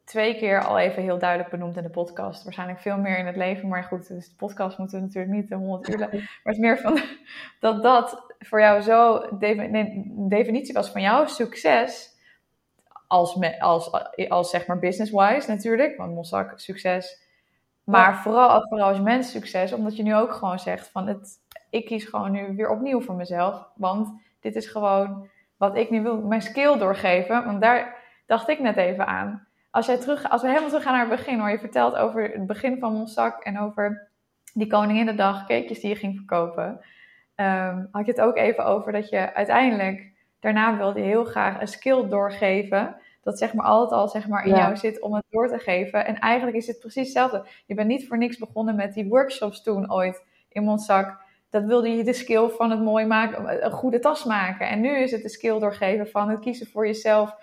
[0.03, 2.43] twee keer al even heel duidelijk benoemd in de podcast.
[2.43, 5.49] Waarschijnlijk veel meer in het leven, maar goed, dus de podcast moeten we natuurlijk niet
[5.49, 5.99] de 100 uur.
[5.99, 6.99] Maar het is meer van
[7.60, 12.16] dat dat voor jou zo de definitie was van jouw succes.
[13.08, 13.91] Als, als,
[14.28, 17.26] als zeg maar business-wise natuurlijk, want Mossack succes.
[17.89, 21.85] Maar vooral, vooral als mens succes, omdat je nu ook gewoon zegt van het, ik
[21.85, 23.69] kies gewoon nu weer opnieuw voor mezelf.
[23.75, 27.45] Want dit is gewoon wat ik nu wil, mijn skill doorgeven.
[27.45, 30.93] Want daar dacht ik net even aan als, jij terug, als we helemaal terug gaan
[30.93, 34.09] naar het begin, hoor, je vertelt over het begin van Monsac en over
[34.53, 36.79] die Koninginnedag cakejes die je ging verkopen.
[37.35, 41.67] Um, had je het ook even over dat je uiteindelijk, daarna wilde heel graag een
[41.67, 42.95] skill doorgeven.
[43.28, 46.05] Dat zeg maar altijd al zeg maar, in jou zit om het door te geven.
[46.05, 47.45] En eigenlijk is het precies hetzelfde.
[47.65, 51.21] Je bent niet voor niks begonnen met die workshops toen ooit in Monsac.
[51.49, 54.69] Dat wilde je de skill van het mooi maken, een goede tas maken.
[54.69, 57.36] En nu is het de skill doorgeven van het kiezen voor jezelf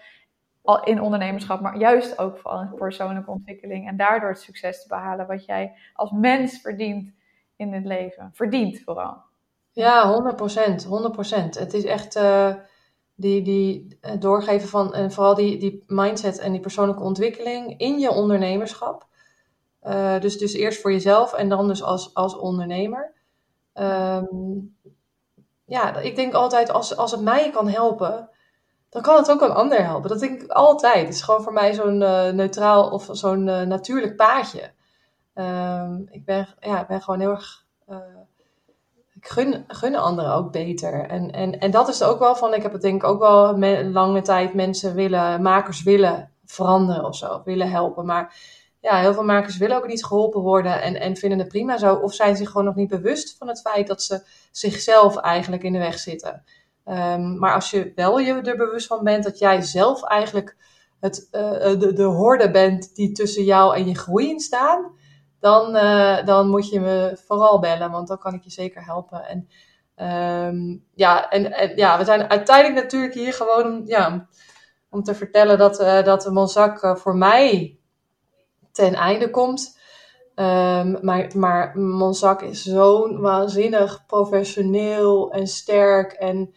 [0.62, 3.88] al in ondernemerschap, maar juist ook vooral in persoonlijke ontwikkeling.
[3.88, 7.12] En daardoor het succes te behalen wat jij als mens verdient
[7.56, 8.30] in het leven.
[8.32, 9.16] Verdient vooral.
[9.72, 10.86] Ja, 100 procent.
[10.86, 10.88] 100%
[11.58, 12.54] Het is echt uh,
[13.14, 17.98] die, die uh, doorgeven van, en vooral die, die mindset en die persoonlijke ontwikkeling in
[17.98, 19.06] je ondernemerschap.
[19.82, 23.12] Uh, dus, dus eerst voor jezelf en dan dus als, als ondernemer.
[23.74, 24.76] Um,
[25.64, 28.28] ja, ik denk altijd als, als het mij kan helpen,
[28.88, 30.10] dan kan het ook een ander helpen.
[30.10, 31.06] Dat denk ik altijd.
[31.06, 31.98] Het is gewoon voor mij zo'n
[32.36, 34.72] neutraal of zo'n natuurlijk paadje.
[35.34, 37.66] Um, ik, ben, ja, ik ben gewoon heel erg.
[39.26, 41.08] Gun, anderen ook beter.
[41.08, 42.54] En, en, en dat is ook wel van.
[42.54, 43.58] Ik heb het denk ik ook wel
[43.90, 48.06] lange tijd mensen willen, makers willen veranderen of zo, willen helpen.
[48.06, 48.36] Maar
[48.80, 51.94] ja, heel veel makers willen ook niet geholpen worden en, en vinden het prima zo.
[51.94, 55.72] Of zijn zich gewoon nog niet bewust van het feit dat ze zichzelf eigenlijk in
[55.72, 56.44] de weg zitten.
[56.88, 60.56] Um, maar als je wel je er bewust van bent dat jij zelf eigenlijk
[61.00, 64.93] het, uh, de, de horde bent die tussen jou en je groei in staan,
[65.44, 69.24] dan, uh, dan moet je me vooral bellen, want dan kan ik je zeker helpen.
[69.24, 69.48] En,
[70.46, 74.28] um, ja, en, en ja, we zijn uiteindelijk natuurlijk hier gewoon om, ja,
[74.90, 77.78] om te vertellen dat, uh, dat Monzac voor mij
[78.72, 79.78] ten einde komt.
[80.34, 86.54] Um, maar, maar Monzac is zo'n waanzinnig professioneel en sterk en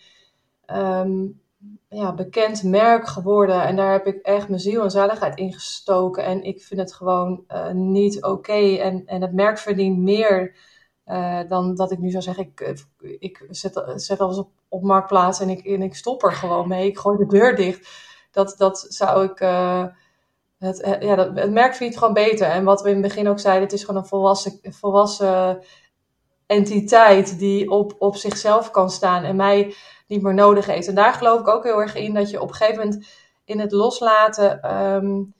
[0.73, 1.41] um,
[1.89, 3.63] ja, bekend merk geworden.
[3.63, 6.23] En daar heb ik echt mijn ziel en zaligheid in gestoken.
[6.23, 8.75] En ik vind het gewoon uh, niet oké.
[8.77, 10.55] En, en het merk verdient meer
[11.05, 14.83] uh, dan dat ik nu zou zeggen: ik, eh, ik zet, zet alles op, op
[14.83, 16.87] marktplaats en ik, en ik stop er gewoon mee.
[16.87, 17.89] Ik gooi de deur dicht.
[18.31, 19.41] Dat, dat zou ik.
[19.41, 19.85] Uh,
[20.57, 22.47] het, ja, dat, het merk verdient gewoon beter.
[22.47, 25.63] En wat we in het begin ook zeiden: het is gewoon een volwassen, volwassen
[26.45, 29.23] entiteit die op, op zichzelf kan staan.
[29.23, 29.73] En mij
[30.07, 30.87] niet meer nodig heeft.
[30.87, 33.07] En daar geloof ik ook heel erg in dat je op een gegeven moment
[33.45, 35.33] in het loslaten um,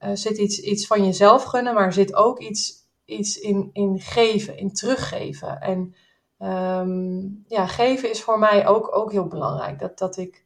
[0.00, 2.72] uh, zit iets, iets van jezelf gunnen, maar zit ook iets,
[3.04, 5.60] iets in, in geven, in teruggeven.
[5.60, 5.94] En
[6.38, 9.78] um, ja, geven is voor mij ook, ook heel belangrijk.
[9.78, 10.44] Dat, dat ik,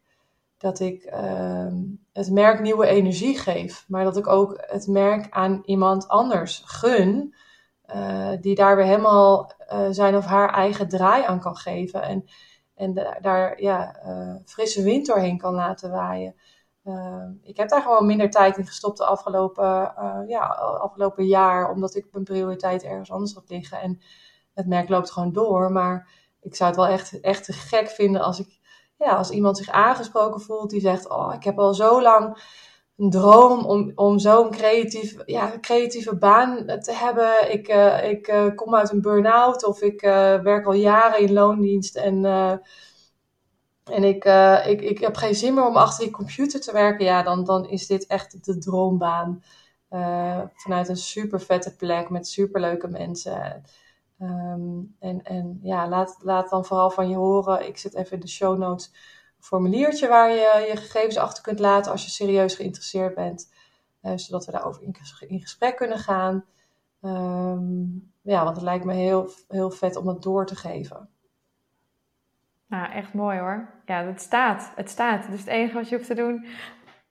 [0.58, 5.62] dat ik um, het merk nieuwe energie geef, maar dat ik ook het merk aan
[5.64, 7.34] iemand anders gun.
[7.94, 12.02] Uh, die daar weer helemaal uh, zijn of haar eigen draai aan kan geven.
[12.02, 12.24] En
[12.74, 16.34] en daar ja, uh, frisse wind doorheen kan laten waaien.
[16.84, 20.40] Uh, ik heb daar gewoon minder tijd in gestopt de afgelopen, uh, ja,
[20.80, 23.80] afgelopen jaar, omdat ik mijn prioriteit ergens anders had liggen.
[23.80, 24.00] En
[24.54, 25.72] het merk loopt gewoon door.
[25.72, 26.08] Maar
[26.40, 28.58] ik zou het wel echt, echt te gek vinden als, ik,
[28.98, 32.38] ja, als iemand zich aangesproken voelt die zegt: Oh, ik heb al zo lang
[32.96, 37.52] een droom om, om zo'n creatief, ja, creatieve baan te hebben.
[37.52, 41.32] Ik, uh, ik uh, kom uit een burn-out of ik uh, werk al jaren in
[41.32, 42.24] loondienst en,
[43.84, 44.24] en ik,
[44.66, 47.04] ik, ik heb geen zin meer om achter die computer te werken.
[47.04, 49.42] Ja, dan, dan is dit echt de droombaan.
[50.54, 53.62] vanuit een super vette plek met super leuke mensen.
[54.20, 57.66] Um, en, en ja, laat, laat dan vooral van je horen.
[57.66, 58.92] Ik zet even in de show notes
[59.44, 63.52] formuliertje waar je je gegevens achter kunt laten als je serieus geïnteresseerd bent.
[64.02, 64.96] Uh, zodat we daarover in,
[65.28, 66.44] in gesprek kunnen gaan.
[67.02, 71.08] Um, ja, want het lijkt me heel, heel vet om het door te geven.
[72.66, 73.68] Nou, echt mooi hoor.
[73.86, 74.72] Ja, het staat.
[74.76, 75.30] Het staat.
[75.30, 76.46] Dus het enige wat je hoeft te doen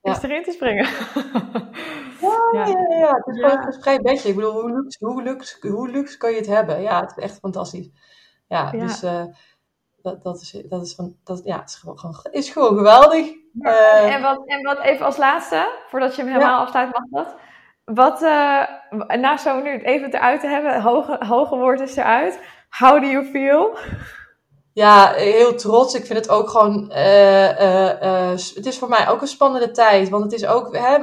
[0.01, 0.85] is erin te springen.
[2.21, 3.11] ja, ja, ja, ja.
[3.11, 4.29] Het is gewoon een gesprek bedje.
[4.29, 6.81] Ik bedoel, hoe luxe, hoe, luxe, hoe luxe kan je het hebben?
[6.81, 7.89] Ja, het is echt fantastisch.
[8.47, 9.03] Ja, dus...
[9.03, 9.23] Uh,
[10.03, 13.31] dat, dat, is, dat, is, van, dat ja, is, gewoon, is gewoon geweldig.
[13.59, 16.61] Uh, en, wat, en wat even als laatste, voordat je hem helemaal ja.
[16.61, 17.35] afsluit, mag dat.
[17.83, 18.63] Wat, uh,
[19.21, 22.39] na zo'n minuut even eruit te hebben, hoge, hoge woord is eruit.
[22.69, 23.77] How do you feel?
[24.73, 25.93] ja, heel trots.
[25.93, 26.91] Ik vind het ook gewoon.
[26.91, 30.09] Uh, het is voor mij ook een spannende tijd.
[30.09, 30.75] Want het is ook.
[30.77, 30.97] Hè,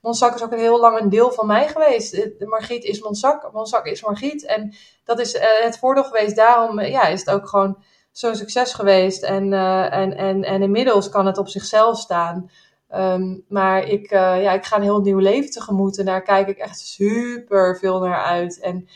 [0.00, 2.28] Monsak is ook een heel lang een deel van mij geweest.
[2.38, 4.46] Margriet is Monsak, Monsak is Margriet.
[4.46, 4.74] En
[5.04, 6.36] dat is het voordeel geweest.
[6.36, 7.76] Daarom ja, is het ook gewoon
[8.18, 9.22] zo'n succes geweest.
[9.22, 12.50] En, en, en, en inmiddels kan het op zichzelf staan.
[12.94, 15.98] Um, maar ik, ja, ik ga een heel nieuw leven tegemoet.
[15.98, 18.60] En daar kijk ik echt super veel naar uit.
[18.60, 18.88] En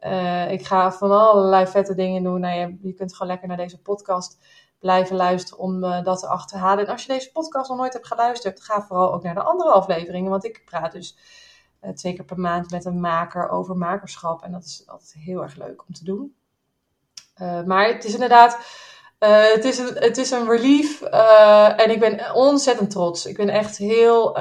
[0.00, 2.40] uh, ik ga van allerlei vette dingen doen.
[2.40, 4.38] Nou, je, je, kunt gewoon lekker naar deze podcast
[4.78, 6.86] blijven luisteren om dat te achterhalen.
[6.86, 9.70] En als je deze podcast nog nooit hebt geluisterd, ga vooral ook naar de andere
[9.70, 10.30] afleveringen.
[10.30, 11.16] Want ik praat dus
[11.94, 14.42] twee keer per maand met een maker over makerschap.
[14.42, 16.34] En dat is altijd heel erg leuk om te doen.
[17.66, 18.58] Maar het is inderdaad.
[19.54, 21.02] het, is een, het is een relief
[21.76, 23.26] en ik ben ontzettend trots.
[23.26, 24.38] Ik ben echt heel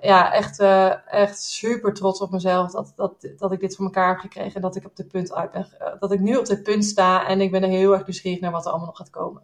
[0.00, 0.60] ja, echt,
[1.06, 4.54] echt super trots op mezelf dat, dat, dat ik dit voor elkaar heb gekregen.
[4.54, 5.66] En dat ik, op dit punt uit ben,
[5.98, 7.26] dat ik nu op dit punt sta.
[7.26, 9.42] En ik ben er heel erg nieuwsgierig naar wat er allemaal nog gaat komen.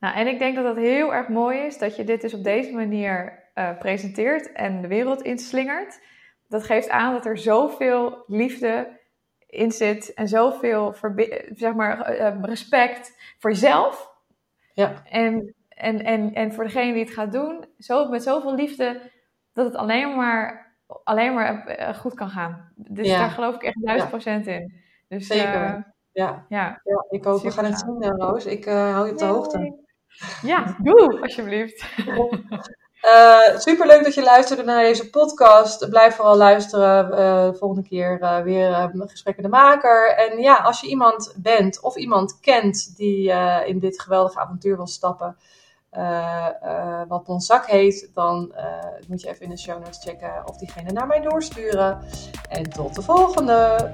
[0.00, 2.44] Nou, en ik denk dat het heel erg mooi is dat je dit dus op
[2.44, 3.42] deze manier
[3.78, 6.00] presenteert en de wereld inslingert.
[6.48, 9.00] Dat geeft aan dat er zoveel liefde
[9.54, 10.94] in zit en zoveel
[11.54, 14.12] zeg maar, respect voor jezelf.
[14.72, 15.02] Ja.
[15.10, 19.00] En, en, en, en voor degene die het gaat doen, zo, met zoveel liefde
[19.52, 20.72] dat het alleen maar,
[21.04, 22.72] alleen maar eh, goed kan gaan.
[22.74, 24.74] Dus daar geloof ik echt duizend procent in.
[25.08, 25.64] Dus, Zeker.
[25.64, 25.82] Uh,
[26.12, 26.46] ja.
[26.48, 26.80] Ja.
[26.84, 28.46] ja, ik hoop, we gaan het zien, Roos.
[28.46, 29.82] Ik uh, hou je op de hoogte.
[30.42, 31.86] Ja, doe alsjeblieft.
[33.04, 35.88] Uh, Super leuk dat je luisterde naar deze podcast.
[35.88, 37.18] Blijf vooral luisteren.
[37.18, 40.14] Uh, volgende keer uh, weer een gesprek met de maker.
[40.16, 43.32] En ja, als je iemand bent of iemand kent die
[43.66, 45.36] in dit geweldige avontuur wil stappen,
[47.08, 48.54] wat Bonzak heet, dan
[49.08, 52.00] moet je even in de show notes checken of diegene naar mij doorsturen.
[52.48, 53.92] En tot de volgende!